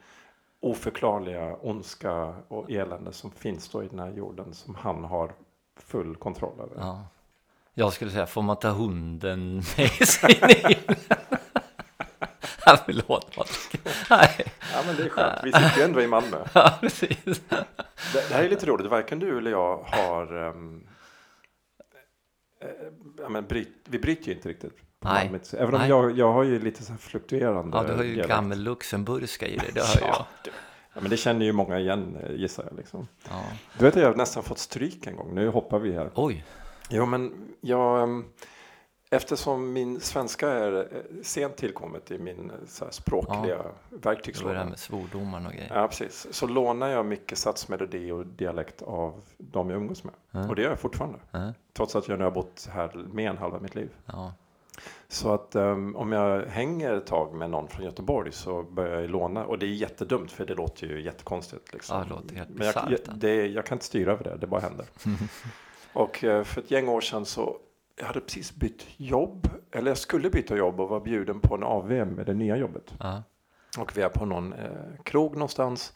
[0.60, 5.32] oförklarliga ondska och elände som finns då i den här jorden som han har
[5.76, 6.76] full kontroll över.
[6.80, 7.04] ja.
[7.78, 10.96] Jag skulle säga, får man ta hunden med sig in?
[12.66, 13.80] Ja, förlåt Patrik.
[14.10, 16.36] Nej, Ja men det är skönt, vi sitter ju ändå i Malmö.
[16.52, 17.24] ja, precis.
[17.24, 17.64] Det,
[18.12, 20.86] det här är lite roligt, varken du eller jag har um,
[23.18, 24.76] ja, men bryt, vi bryter ju inte riktigt.
[25.00, 25.24] på Nej.
[25.24, 25.38] Malmö.
[25.52, 25.88] Även om Nej.
[25.90, 28.28] jag, jag har ju lite så här fluktuerande Ja, du har ju dialekt.
[28.28, 30.08] gammel luxemburgska i dig, det jag.
[30.08, 30.50] Ja, du-
[30.94, 32.76] ja, men det känner ju många igen eh, gissar jag.
[32.76, 33.08] Liksom.
[33.30, 33.42] Ja.
[33.78, 36.10] Du vet att jag har nästan fått stryk en gång, nu hoppar vi här.
[36.14, 36.44] Oj,
[36.88, 38.24] Jo, men jag, ehm,
[39.10, 44.64] eftersom min svenska är eh, sent tillkommet i min eh, språkliga det var det verktygslåda.
[44.64, 45.72] med svordomar och grejer.
[45.74, 46.26] Ja, precis.
[46.30, 50.14] Så lånar jag mycket satsmelodi och dialekt av de jag umgås med.
[50.32, 50.50] Mm.
[50.50, 51.18] Och det gör jag fortfarande.
[51.30, 53.90] Ja, Trots att jag nu har bott här mer än halva mitt liv.
[54.06, 54.32] ja,
[55.08, 59.10] Så att ehm, om jag hänger ett tag med någon från Göteborg så börjar jag
[59.10, 59.44] låna.
[59.44, 61.72] Och det är jättedumt för det låter ju jättekonstigt.
[61.72, 61.98] Liksom.
[61.98, 63.12] Ja, det låter helt Men jag, jag, ja.
[63.16, 64.86] det, jag kan inte styra över det, det bara händer.
[65.92, 67.56] och eh, för ett gäng år sedan så
[67.96, 69.48] jag hade precis bytt jobb.
[69.70, 72.94] Eller jag skulle byta jobb och var bjuden på en AV med det nya jobbet.
[73.00, 73.22] ja,
[73.78, 75.92] Och vi är på någon eh, krog någonstans.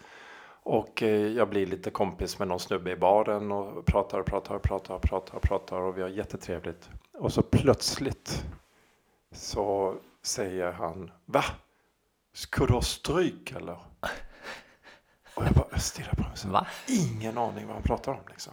[0.65, 4.55] Och eh, jag blir lite kompis med någon snubbe i baren och pratar och pratar
[4.55, 6.91] och pratar och pratar och pratar och vi har jättetrevligt.
[7.19, 8.45] Och så plötsligt
[9.33, 11.45] så säger han Va?
[12.33, 13.79] Ska du ha stryk eller?
[15.35, 16.53] Och jag bara stirrar på honom.
[16.53, 16.67] Va?
[16.89, 18.53] Ingen aning vad han pratar om liksom.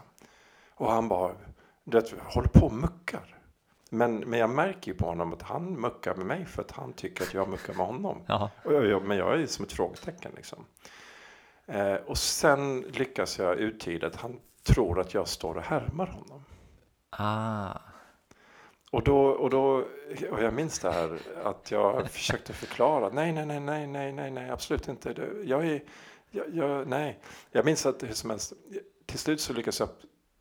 [0.80, 1.32] Och han bara,
[1.84, 3.36] du vet, håller på och muckar.
[3.90, 6.94] Men, men jag märker ju på honom att han muckar med mig för att han
[6.94, 8.22] tycker att jag muckar med honom.
[8.64, 10.66] Och jag, jag, men jag är som ett frågetecken liksom.
[11.66, 16.44] Eh, och sen lyckas jag uttyda att han tror att jag står och härmar honom.
[17.10, 17.80] Ah.
[18.92, 19.86] Och då, och då,
[20.32, 23.10] och jag minns det här att jag försökte förklara.
[23.10, 25.14] Nej, nej, nej, nej, nej, nej, nej, absolut inte.
[25.14, 25.84] Det- Jag är,
[26.32, 27.20] jag, jag, nej.
[27.52, 28.54] Jag minns att hur som helst,
[29.06, 29.90] till slut så lyckades jag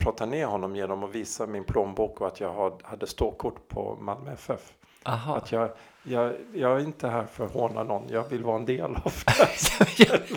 [0.08, 3.96] prata ner honom genom att visa min plånbok och att jag had- hade ståkort på
[4.00, 4.72] Malmö FF.
[5.04, 5.36] Aha.
[5.36, 5.70] Att jag,
[6.02, 9.12] jag, jag är inte här för att håna någon, jag vill vara en del av
[9.98, 10.20] det.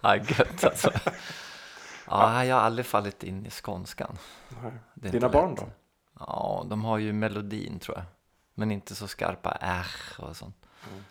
[0.00, 0.90] ja, gött alltså.
[2.06, 4.18] Ja, jag har aldrig fallit in i skånskan.
[4.62, 4.72] Nej.
[4.94, 5.60] Dina barn lätt.
[5.60, 5.66] då?
[6.18, 8.04] Ja, de har ju melodin tror jag.
[8.54, 9.86] Men inte så skarpa R
[10.18, 10.56] och sånt.
[10.90, 11.04] Mm.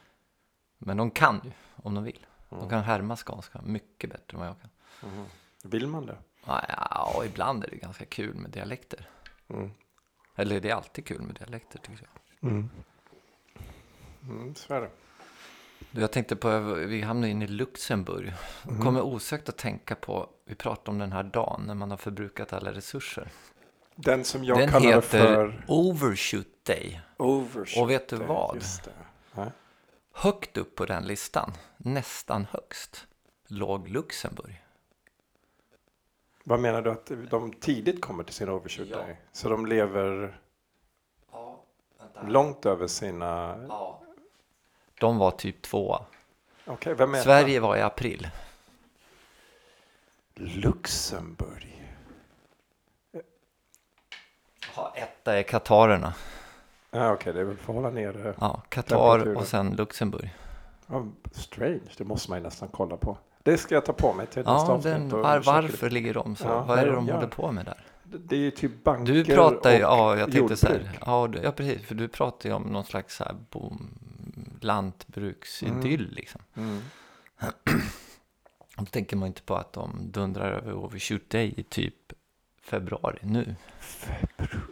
[0.78, 1.52] Men de kan ju,
[1.84, 2.26] om de vill.
[2.50, 2.70] De Mm.
[2.70, 4.70] kan härma skånska mycket bättre än vad jag kan.
[5.10, 5.26] Mhm.
[5.64, 6.18] Vill man det?
[6.46, 9.10] Ja, ibland är det ganska kul med dialekter.
[9.50, 9.72] Mm.
[10.36, 12.08] Eller det är alltid kul med dialekter tycker
[12.42, 12.50] jag.
[12.52, 12.70] Mm.
[14.24, 14.90] Mm, så är det.
[15.92, 18.34] Du, Jag tänkte på, vi hamnade in i Luxemburg.
[18.70, 18.82] Mm.
[18.82, 22.54] Kommer osökt att tänka på, vi pratade om den här dagen när man har förbrukat
[22.54, 23.32] alla resurser.
[23.96, 27.02] Den som jag den kallar heter för Overshoot Day.
[27.18, 27.84] overshoot.
[27.84, 28.56] Och vet du vad?
[28.56, 28.92] Just det.
[29.36, 29.52] Nej.
[30.12, 33.08] Högt upp på den listan, nästan högst,
[33.48, 34.63] låg Luxemburg.
[36.44, 38.98] Vad menar du att de tidigt kommer till sin overshoot Ja.
[38.98, 39.18] day?
[39.32, 40.38] Så de lever
[41.32, 41.60] Ja,
[42.00, 42.22] vänta.
[42.28, 43.66] långt över sina...
[43.70, 44.00] Ja.
[45.00, 46.06] De var typ tvåa.
[46.66, 48.30] Är Sverige var i april.
[50.36, 51.94] Luxemburg.
[54.76, 56.14] Ja, etta är Katarerna.
[56.92, 58.36] Ja, Okej, det är väl för att hålla nere.
[58.40, 60.34] Ja, Qatar och sen Luxemburg.
[60.88, 63.18] Ja, strange, det måste man ju nästan kolla på.
[63.44, 64.84] Det ska jag ta på mig till nästa Ja, avsnitt.
[64.94, 66.48] den, var, varför ligger de så?
[66.48, 67.14] Ja, Vad är det de gör.
[67.16, 67.86] håller på med där?
[68.04, 71.00] Det- Det är ju typ banker Du pratar ju, och ja jag tänkte så här,
[71.06, 73.90] ja, du- ja precis, för du pratar ju om någon slags så här boom,
[74.62, 76.42] lantbruksidyll liksom.
[76.56, 76.80] Mm.
[78.78, 81.96] Då tänker man inte på att de dundrar över Overshoot Day i typ
[82.62, 83.56] februari nu.
[83.80, 84.64] Februari.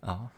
[0.00, 0.28] Ja,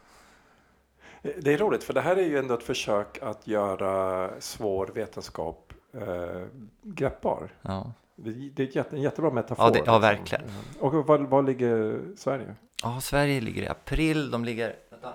[1.23, 5.68] Det är roligt för det här är ju ändå ett försök att göra svår vetenskap
[5.93, 6.47] eh,
[6.83, 7.49] greppbar.
[7.63, 7.93] ja.
[8.21, 9.65] Det, det är jätte, en jättebra metafor.
[9.65, 10.45] Ja, det- ja, verkligen.
[10.81, 12.55] Och var, var ligger Sverige?
[12.83, 14.77] ja, Sverige ligger i april, de ligger...
[14.91, 15.13] Vänta.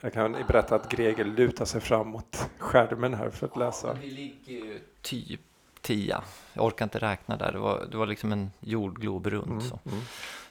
[0.00, 3.86] Jag kan berätta att Greger lutar sig fram mot skärmen här för att läsa.
[3.88, 5.40] Ja, vi ligger ju typ
[5.80, 6.22] tia.
[6.52, 9.78] Jag orkar inte räkna där, det var, det var liksom en jordglob runt Mm, så.
[9.84, 10.00] mm.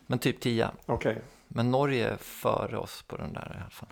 [0.07, 0.71] Men typ tia.
[0.85, 3.89] Okej, Men Norge är före oss på den där i alla fall.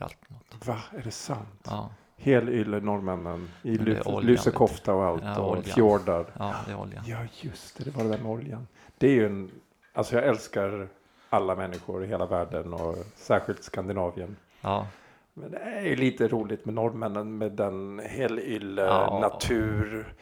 [0.00, 0.66] Alltid något.
[0.66, 0.80] va?
[0.92, 1.60] Är det sant?
[1.64, 5.64] Ja, Helylle norrmännen i det lusekofta och allt Ja, och oljan.
[5.64, 6.26] fjordar.
[6.38, 7.02] ja det är olja.
[7.06, 7.84] Ja, just det.
[7.84, 8.66] Det var den där oljan.
[8.98, 9.50] Det är ju en...
[9.92, 10.88] Alltså jag älskar
[11.28, 14.36] alla människor i hela världen och särskilt Skandinavien.
[14.60, 14.86] Ja,
[15.34, 19.18] Men det är ju lite roligt med norrmännen med den helylle, Ja.
[19.20, 20.14] natur,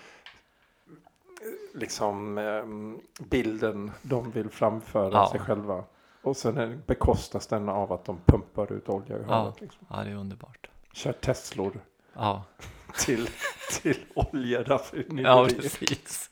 [1.75, 3.01] liksom ehm,
[3.31, 5.29] bilden de vill framföra Ja.
[5.31, 5.85] sig själva.
[6.23, 9.35] Och sen bekostas den av att de pumpar ut olja i Ja.
[9.35, 9.61] havet.
[9.61, 9.87] Liksom.
[9.91, 10.69] ja, det är underbart.
[10.93, 11.81] Kör Teslor
[12.15, 12.45] Ja,
[12.99, 13.29] till,
[13.71, 15.29] till oljeraffinaderier.
[15.31, 16.31] ja precis.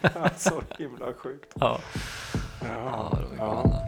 [0.00, 1.52] Ja, så himla sjukt.
[1.54, 1.80] Ja,
[2.60, 3.82] Ja, ja galna.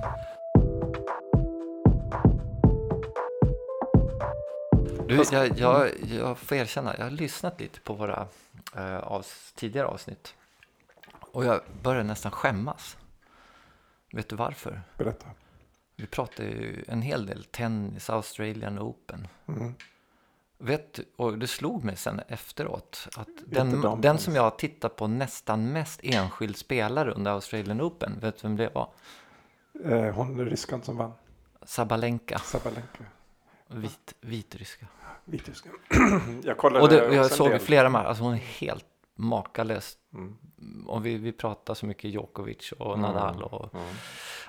[5.09, 8.27] Du, jag, jag, jag får erkänna, jag har lyssnat lite på våra
[8.77, 10.35] eh, avs, tidigare avsnitt.
[11.21, 12.97] Och jag börjar nästan skämmas.
[14.13, 14.83] Vet du varför?
[14.99, 15.27] Berätta.
[15.97, 19.29] Vi pratar ju en hel del tennis, Australian Open.
[19.49, 19.75] Mm.
[20.59, 24.97] Vet, och det slog mig sen efteråt att den, de den som jag har tittat
[24.97, 28.89] på nästan mest enskild spelare under Australian Open, vet du vem det var?
[29.85, 31.13] Eh, hon ryskan som vann.
[31.63, 33.05] Sabalenka, Sabalenka.
[33.69, 34.87] vit, vitryska.
[35.25, 35.69] Vitryska.
[36.43, 39.97] jag kollade Och, det, jag såg flera matcher, alltså hon är helt makalös.
[40.15, 40.37] Mm.
[40.87, 43.01] Och vi, vi pratar så mycket Djokovic och Mm.
[43.13, 43.87] Nadal och Mm.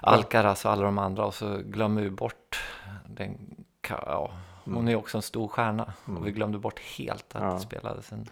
[0.01, 2.63] Alcaraz och alla de andra och så glömmer vi bort
[3.08, 3.56] den,
[3.89, 4.32] ja,
[4.63, 4.88] hon Mm.
[4.88, 5.93] är också en stor stjärna.
[6.08, 6.21] Mm.
[6.21, 7.54] Och vi glömde bort helt att Ja.
[7.54, 8.30] det spelades en,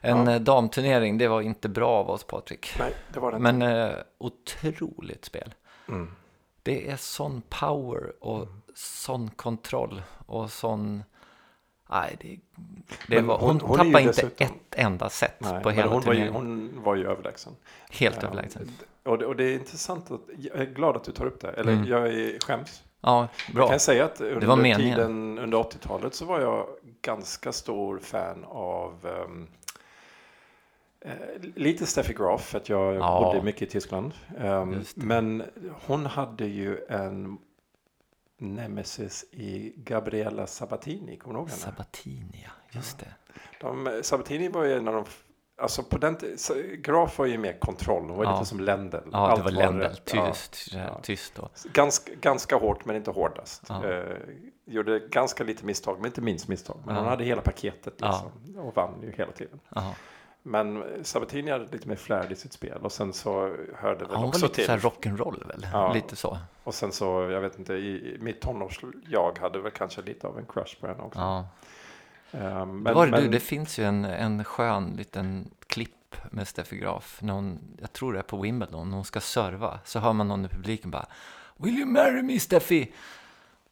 [0.00, 0.32] en Ja.
[0.32, 1.18] eh, damturnering.
[1.18, 2.70] Det var inte bra av oss Patrik.
[2.78, 5.54] Nej, det var det Men eh, otroligt spel.
[5.88, 6.14] Mm.
[6.62, 11.02] Det är sån power och sån kontroll och sån...
[11.90, 12.38] Nej, det,
[13.16, 16.00] det var, hon- hon, hon tappade inte dessutom- ett enda set Nej, på hela hon
[16.02, 16.34] var, ju, turneringen.
[16.74, 17.52] hon var ju överlägsen.
[17.90, 18.70] Helt Ja, överlägsen.
[19.04, 21.50] Och det, och det är intressant att, jag är glad att du tar upp det.
[21.50, 21.84] Eller Mm.
[21.88, 22.82] jag är, skäms.
[23.00, 23.68] Ja, Jag bra.
[23.68, 26.66] kan säga att under tiden under 80-talet så var jag
[27.02, 28.94] ganska stor fan av
[29.26, 29.46] um,
[31.00, 31.12] Eh,
[31.54, 33.20] lite Steffi Graf, för att jag Ja.
[33.24, 34.12] bodde mycket i Tyskland.
[34.38, 34.84] Det.
[34.94, 35.42] men
[35.86, 37.38] hon hade ju en
[38.38, 41.60] nemesis i Gabriella Sabatini, kommer du ihåg henne?
[41.60, 42.50] Sabatini, ja.
[42.70, 43.06] Just det.
[43.60, 45.04] De, Sabatini var ju en av de,
[45.62, 46.16] alltså på den
[46.78, 48.34] Graf var ju mer kontroll, hon var Ja.
[48.34, 48.96] lite som Lendl.
[49.12, 49.80] Ja, Allt det var Lendl.
[49.82, 50.10] rätt.
[50.14, 50.32] Ja.
[50.32, 51.00] Tyst, Ja.
[51.02, 51.48] tyst då.
[51.72, 53.62] Ganska, ganska hårt men inte hårdast.
[53.68, 53.86] Ja.
[53.90, 54.16] Eh,
[54.64, 56.82] gjorde ganska lite misstag, men inte minst misstag.
[56.86, 57.00] Men Ja.
[57.00, 59.60] hon hade hela paketet liksom, och vann ju hela tiden.
[60.48, 64.16] Men Sabatini hade lite mer flärd i sitt spel och sen så hörde väl Ja,
[64.16, 64.88] hon var också lite till.
[64.88, 65.66] rock'n'roll väl?
[65.72, 65.92] Ja.
[65.92, 66.38] Lite så.
[66.64, 70.38] Och sen så, jag vet inte, i, i mitt tonårs-jag hade väl kanske lite av
[70.38, 71.20] en crush på henne också.
[71.20, 71.48] Ja.
[72.30, 76.48] Ehm, Men, var det, men, du, det finns ju en, en skön liten klipp med
[76.48, 77.18] Steffi Graf.
[77.22, 79.80] När hon, jag tror det är på Wimbledon, när hon ska serva.
[79.84, 81.06] Så hör man någon i publiken bara
[81.56, 82.92] Will you marry me Steffi?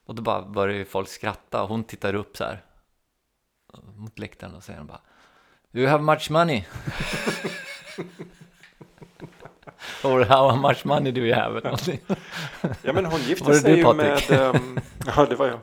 [0.07, 2.63] Och då bara börjar ju folk skratta och hon tittar upp så här
[3.97, 5.01] mot läktaren och säger bara
[5.73, 6.65] you have much money?
[10.05, 11.79] Or how much money do you have?
[12.83, 14.31] Ja men hon gifte sig du, ju Patrik?
[14.31, 14.79] med, ehm,
[15.17, 15.59] ja det var jag.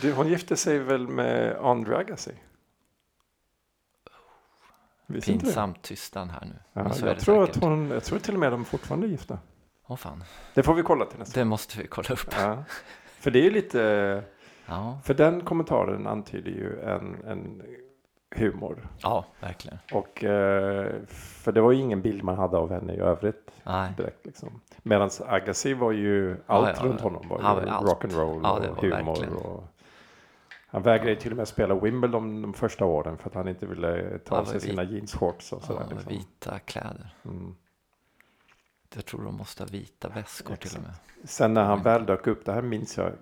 [0.00, 2.32] Du, hon gifte sig väl med Andre Agassi?
[5.06, 5.20] Det?
[5.20, 6.54] Pinsamt tystnad här nu.
[6.72, 7.56] Ja, så jag, tror säkert.
[7.56, 9.38] att hon, jag tror till och med de fortfarande är gifta.
[9.86, 10.24] Åh fan,
[10.54, 12.34] Det får vi kolla till nästa det måste vi kolla upp.
[12.38, 12.64] Ja.
[13.20, 14.22] För det är ju lite,
[14.66, 17.62] Ja, för den kommentaren antyder ju en, en
[18.38, 18.88] humor.
[19.02, 19.78] ja verkligen.
[19.92, 23.92] Och eh, för det var ju ingen bild man hade av henne i övrigt Nej.
[23.96, 24.60] direkt liksom.
[24.82, 27.04] Medan Agassi var ju, allt ja, runt ja.
[27.04, 29.06] honom var ju rock'n'roll Ja, och humor.
[29.06, 29.36] verkligen.
[29.36, 29.64] Och,
[30.68, 34.18] han vägrade till och med spela Wimbledon de första åren för att han inte ville
[34.18, 35.86] ta av sig sina jeansshorts och sådär.
[35.90, 36.12] Liksom.
[36.12, 37.14] vita kläder.
[37.24, 37.54] Mm.
[38.94, 40.92] Jag tror de måste ha vita väskor till och med.
[41.24, 43.12] Sen när han väl dök upp, det här minns jag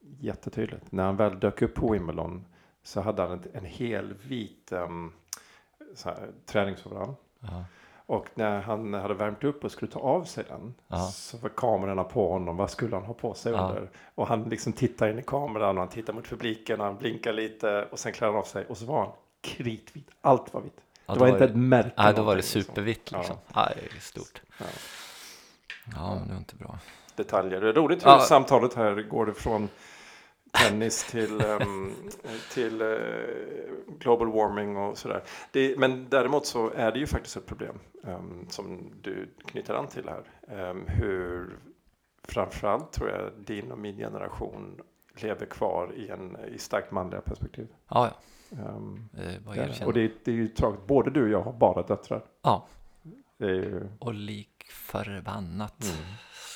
[0.00, 0.92] jättetydligt.
[0.92, 2.44] När han väl dök upp på Wimbledon
[2.82, 5.12] så hade han en, hel vit um,
[6.04, 7.14] här, träningsoverall.
[7.40, 7.64] Ja.
[8.06, 10.98] Och när han hade värmt upp och skulle ta av sig den Ja.
[10.98, 12.56] så var kamerorna på honom.
[12.56, 13.68] Vad skulle han ha på sig Ja.
[13.68, 13.90] under?
[14.14, 17.32] Och han liksom tittar in i kameran och han tittar mot publiken och han blinkar
[17.32, 20.10] lite och sen klär han av sig och så var han kritvit.
[20.20, 20.80] Allt var vitt.
[21.06, 21.90] Ja, det var inte det- ett märke.
[21.96, 22.62] Nej, då var det liksom.
[22.62, 23.36] supervitt liksom.
[23.54, 23.68] Ja.
[23.74, 24.42] det är stort.
[24.58, 24.64] Ja.
[25.94, 26.78] Ja, men det var inte bra.
[27.16, 27.60] detaljer.
[27.60, 28.18] Det är roligt hur Ja.
[28.20, 29.68] samtalet här går från
[30.52, 31.94] tennis till, ehm,
[32.52, 32.88] till eh,
[33.98, 35.22] global warming och sådär.
[35.52, 39.86] Det, men däremot så är det ju faktiskt ett problem ehm, som du knyter an
[39.88, 40.22] till här.
[40.70, 41.56] Um, hur
[42.24, 44.80] framförallt tror jag din och min generation
[45.16, 47.68] lever kvar i, en, i starkt manliga perspektiv.
[47.88, 48.56] Ja, ja.
[49.10, 50.86] Det var det och det, är- det är ju tragiskt.
[50.86, 52.24] Både du och jag har bara döttrar.
[52.42, 52.66] Ja,
[53.36, 55.82] Det är ju, och lik förbannat.
[55.84, 55.96] Mm.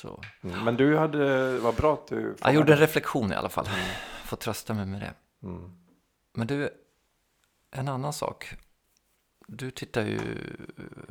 [0.01, 0.23] Så.
[0.41, 0.63] mm.
[0.63, 3.67] Men du hade, vad bra att du Jag gjorde en reflektion i alla fall.
[4.25, 5.13] Får trösta mig med det.
[5.47, 5.71] Mm.
[6.33, 6.69] Men du,
[7.71, 8.53] en annan sak.
[9.49, 10.19] Du tittar ju,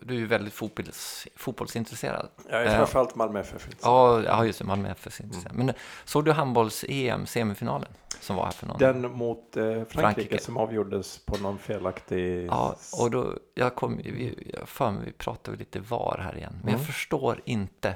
[0.02, 2.28] du är ju väldigt fotbolls, fotbollsintresserad.
[2.50, 2.76] Jag är Ja.
[2.76, 3.68] framförallt Malmö FF.
[3.82, 5.20] Ja, ja just det, Malmö FF
[5.50, 5.66] Mm.
[5.66, 5.74] Men
[6.04, 7.88] såg du handbolls-EM, semifinalen,
[8.20, 8.78] som var här för någon?
[8.78, 10.38] Den mot eh, Frankrike, Frankrike.
[10.38, 12.46] som avgjordes på någon felaktig...
[12.46, 16.52] Ja, och då, jag kom, vi, mig, vi pratade lite VAR här igen.
[16.52, 16.74] Men Mm.
[16.80, 17.94] jag förstår inte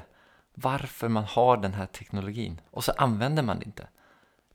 [0.53, 3.87] varför man har den här teknologin och så använder man det inte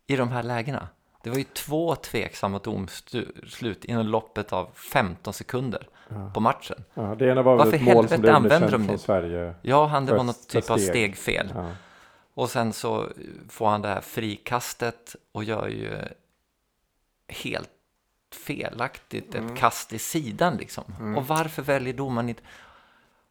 [0.07, 0.89] i de här lägena.
[1.23, 6.31] Det var ju två tveksamma domslut inom loppet av 15 sekunder Ja.
[6.35, 6.85] på matchen.
[6.95, 8.99] Ja, det ena var väl Varför ett mål som helvete blev använder de från det?
[8.99, 9.55] Sverige.
[9.63, 10.89] Ja, han, det var något typ av steg.
[10.91, 11.53] stegfel.
[11.55, 11.71] Ja.
[12.35, 13.09] Och sen så
[13.49, 15.99] får han det här frikastet och gör ju
[17.29, 17.71] helt
[18.47, 19.57] felaktigt ett Mm.
[19.57, 20.85] kast i sidan liksom.
[21.01, 21.17] Mm.
[21.17, 22.43] Och varför väljer domaren inte...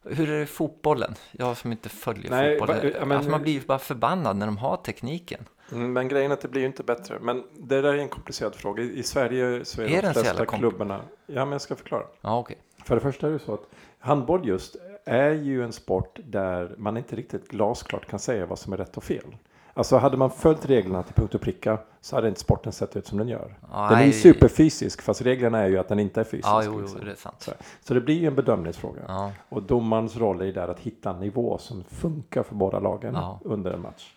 [0.05, 1.15] Hur är det i fotbollen?
[1.31, 2.75] Jag som inte följer Nej, fotboll.
[2.99, 5.45] men- alltså man blir ju bara förbannad när de har tekniken.
[5.71, 7.17] Mm, Men grejen är att det blir ju inte bättre.
[7.21, 8.83] Men det där är en komplicerad fråga.
[8.83, 11.01] I, Sverige så är, Är de flesta klubbarna...
[11.25, 12.03] Ja, men jag ska förklara.
[12.21, 12.57] Ja, okej.
[12.83, 13.63] För det första är det så att
[13.99, 14.75] handboll just
[15.05, 18.97] är ju en sport där man inte riktigt glasklart kan säga vad som är rätt
[18.97, 19.35] och fel.
[19.73, 23.07] Alltså hade man följt reglerna till punkt och pricka så hade inte sporten sett ut
[23.07, 23.55] som den gör.
[23.71, 26.47] Ja, Den är ju superfysisk fast reglerna är ju att den inte är fysisk.
[26.47, 27.05] Ja, jo, jo, liksom.
[27.05, 27.41] det är sant.
[27.41, 27.51] Så,
[27.81, 29.01] så det blir ju en bedömningsfråga.
[29.07, 32.79] Ja, Och domarens roll är ju där att hitta en nivå som funkar för båda
[32.79, 33.39] lagen Ja.
[33.43, 34.15] under en match.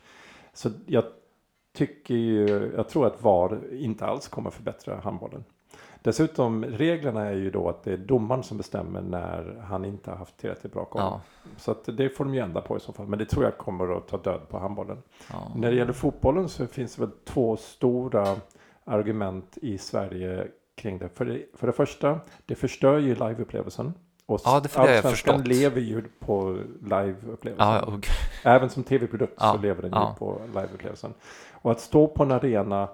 [0.52, 1.04] Så jag
[1.76, 5.44] tycker ju, jag tror att VAR inte alls kommer förbättra handbollen.
[6.08, 10.16] Dessutom, reglerna är ju då att det är domaren som bestämmer när han inte har
[10.18, 11.02] haft tillräckligt bra koll.
[11.02, 11.20] ja,
[11.56, 13.06] Så att det får de ju ändra på i så fall.
[13.06, 15.02] Men det tror jag kommer att ta död på handbollen.
[15.32, 15.52] ja.
[15.56, 18.36] När det gäller fotbollen så finns det väl två stora
[18.84, 21.08] argument i Sverige kring det.
[21.08, 23.94] För det, för det första, det förstör ju liveupplevelsen.
[24.26, 25.46] Och Ja, det- har jag förstått.
[25.46, 27.66] lever ju på liveupplevelsen.
[27.74, 28.06] ja och,
[28.44, 31.14] Även som tv-produkt så lever den ju på liveupplevelsen.
[31.52, 32.88] Och att stå på en arena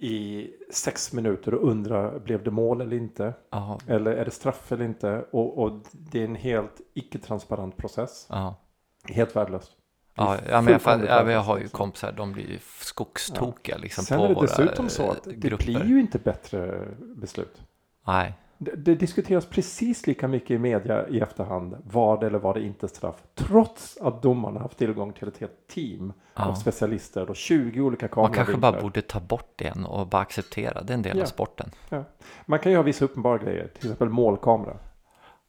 [0.00, 3.34] i sex minuter och undrar blev det mål eller inte?
[3.50, 5.24] Ja, Eller är det straff eller inte?
[5.30, 8.26] Och, och det är en helt icke-transparent process.
[8.30, 8.54] ja.
[9.08, 9.72] Helt värdelöst.
[10.14, 11.72] Ja, ja, men jag, ja, jag har ju värdelöst.
[11.74, 15.32] kompisar, de blir ju skogstokiga liksom Sen på är det våra dessutom så att eh,
[15.32, 15.64] det grupper.
[15.66, 17.62] blir ju inte bättre beslut.
[18.06, 21.76] Nej, Det, det diskuteras precis lika mycket i media i efterhand.
[21.84, 23.22] Vad eller vad det inte straff.
[23.34, 26.54] Trots att domarna haft tillgång till ett helt team av ja.
[26.54, 28.44] specialister och 20 olika man kameravinklar.
[28.44, 31.22] kanske bara borde ta bort det igen och bara acceptera, det är en del Ja.
[31.22, 31.70] av sporten.
[32.46, 33.66] Man kan ju ha vissa uppenbara grejer.
[33.66, 34.76] Till exempel målkamera.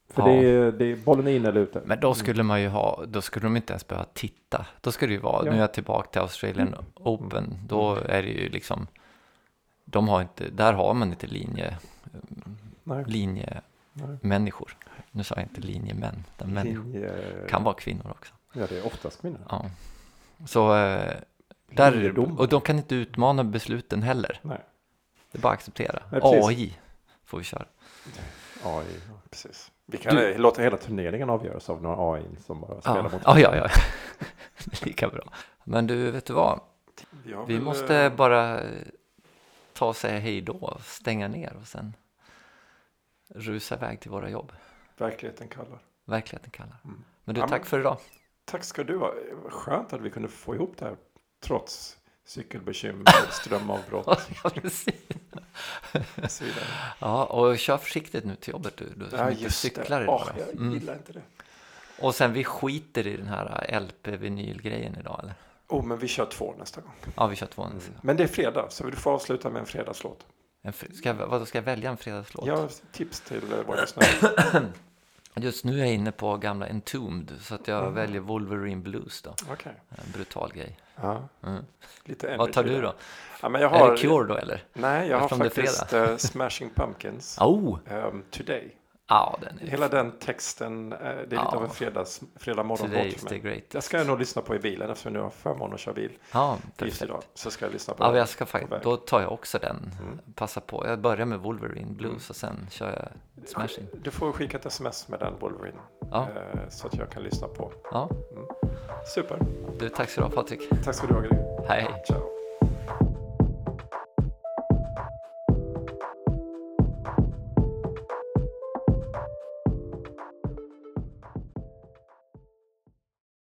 [0.08, 0.28] För Ja.
[0.28, 1.82] det, är, det är bollen är in eller ute.
[1.84, 4.66] Men då skulle man ju ha, då skulle de inte ens behöva titta.
[4.80, 5.50] Då skulle det ju vara, Ja.
[5.50, 8.86] nu är jag tillbaka till Australian Open, då är det ju liksom,
[9.84, 11.76] de har inte, där har man inte linje,
[12.94, 13.04] Nej.
[13.06, 13.60] linje
[13.92, 14.16] Nej.
[14.22, 14.76] människor.
[15.10, 16.84] Nu sa jag inte linjemän, utan människor.
[16.84, 18.34] Linje- Kan vara kvinnor också.
[18.52, 19.40] Ja, det är oftast kvinnor.
[19.48, 19.64] Ja.
[20.46, 21.14] Så eh,
[21.70, 24.40] där, och de kan inte utmana besluten heller.
[24.42, 24.58] Nej.
[25.32, 26.02] Det är bara att acceptera.
[26.12, 26.20] Nej.
[26.24, 26.76] AI
[27.24, 27.66] får vi köra.
[28.64, 29.70] AI, ja, precis.
[29.86, 33.22] Vi kan Du- låta hela turneringen avgöras av någon AI som bara spelar Ja, mot
[33.24, 33.56] ja, ja.
[33.56, 33.68] ja.
[34.86, 35.22] Lika bra.
[35.64, 36.60] Men du, vet du vad?
[37.24, 38.60] Vi, har Vi väl, måste eh, bara
[39.72, 41.94] ta och säga hej då, stänga ner och sen
[43.34, 44.52] rusa iväg till våra jobb.
[44.96, 45.78] Verkligheten kallar.
[46.04, 46.76] Verkligheten kallar.
[46.84, 47.04] Mm.
[47.24, 47.98] Men du, Ja, tack men- för idag.
[48.44, 49.14] Tack ska du ha.
[49.50, 50.96] Skönt att vi kunde få ihop det här
[51.40, 54.94] trots cykelbekymmer, strömavbrott Ja, precis.
[56.28, 56.44] så.
[56.98, 60.22] Ja, och kör försiktigt nu till jobbet du, du som Ja, inte just cyklar idag.
[60.26, 60.72] Åh, jag Mm.
[60.74, 61.22] gillar inte det.
[62.00, 65.34] Och sen vi skiter i den här LP-vinylgrejen idag eller?
[65.68, 66.92] Oh, men vi kör två nästa gång.
[67.16, 67.92] Ja, vi kör två nästa.
[68.02, 70.26] Men det är fredag, så du får avsluta med en fredagslåt.
[70.62, 72.48] En Ska jag, vadå, ska jag välja en fredagslåt?
[72.48, 74.06] Har tips till eh, våra lyssnare.
[75.34, 77.94] Just nu är jag inne på gamla Entombed, så att jag Mm.
[77.94, 79.34] väljer Wolverine Blues då.
[79.50, 79.72] Okej.
[79.88, 80.76] En brutal grej.
[80.96, 81.64] Ja, Mm.
[82.04, 82.94] lite Vad tar du då?
[83.42, 84.64] Ja, men jag Är har, det Cure då eller?
[84.72, 87.38] Nej, jag har Eftersom är faktiskt eh, Smashing Pumpkins.
[87.40, 87.78] Oh!
[87.90, 88.76] ehm, today.
[89.10, 91.56] Ja, den Hela den texten, eh, det är lite Ja.
[91.56, 93.64] av en fredags, fredag morgon för mig.
[93.72, 96.58] Jag ska nog lyssna på i bilen eftersom jag har förmånen att köra bil Ja,
[96.78, 97.22] just idag.
[97.34, 98.18] Så ska jag lyssna på Ja, den.
[98.18, 99.76] jag ska faktiskt, då tar jag också den.
[100.02, 100.18] Mm.
[100.34, 100.86] Passa på.
[100.86, 103.86] Jag börjar med Wolverine Blues och sen kör jag Smashing.
[104.02, 105.78] Du får skicka ett sms med den Wolverine.
[106.10, 106.22] Ja.
[106.52, 107.72] eh, Så att jag kan lyssna på.
[107.92, 108.08] Ja,
[109.14, 109.38] Super.
[109.78, 110.60] du, tack så du ha Patrik.
[110.84, 111.36] Tack ska du ha Gry.
[111.68, 111.86] Hej.
[112.06, 112.39] Ciao.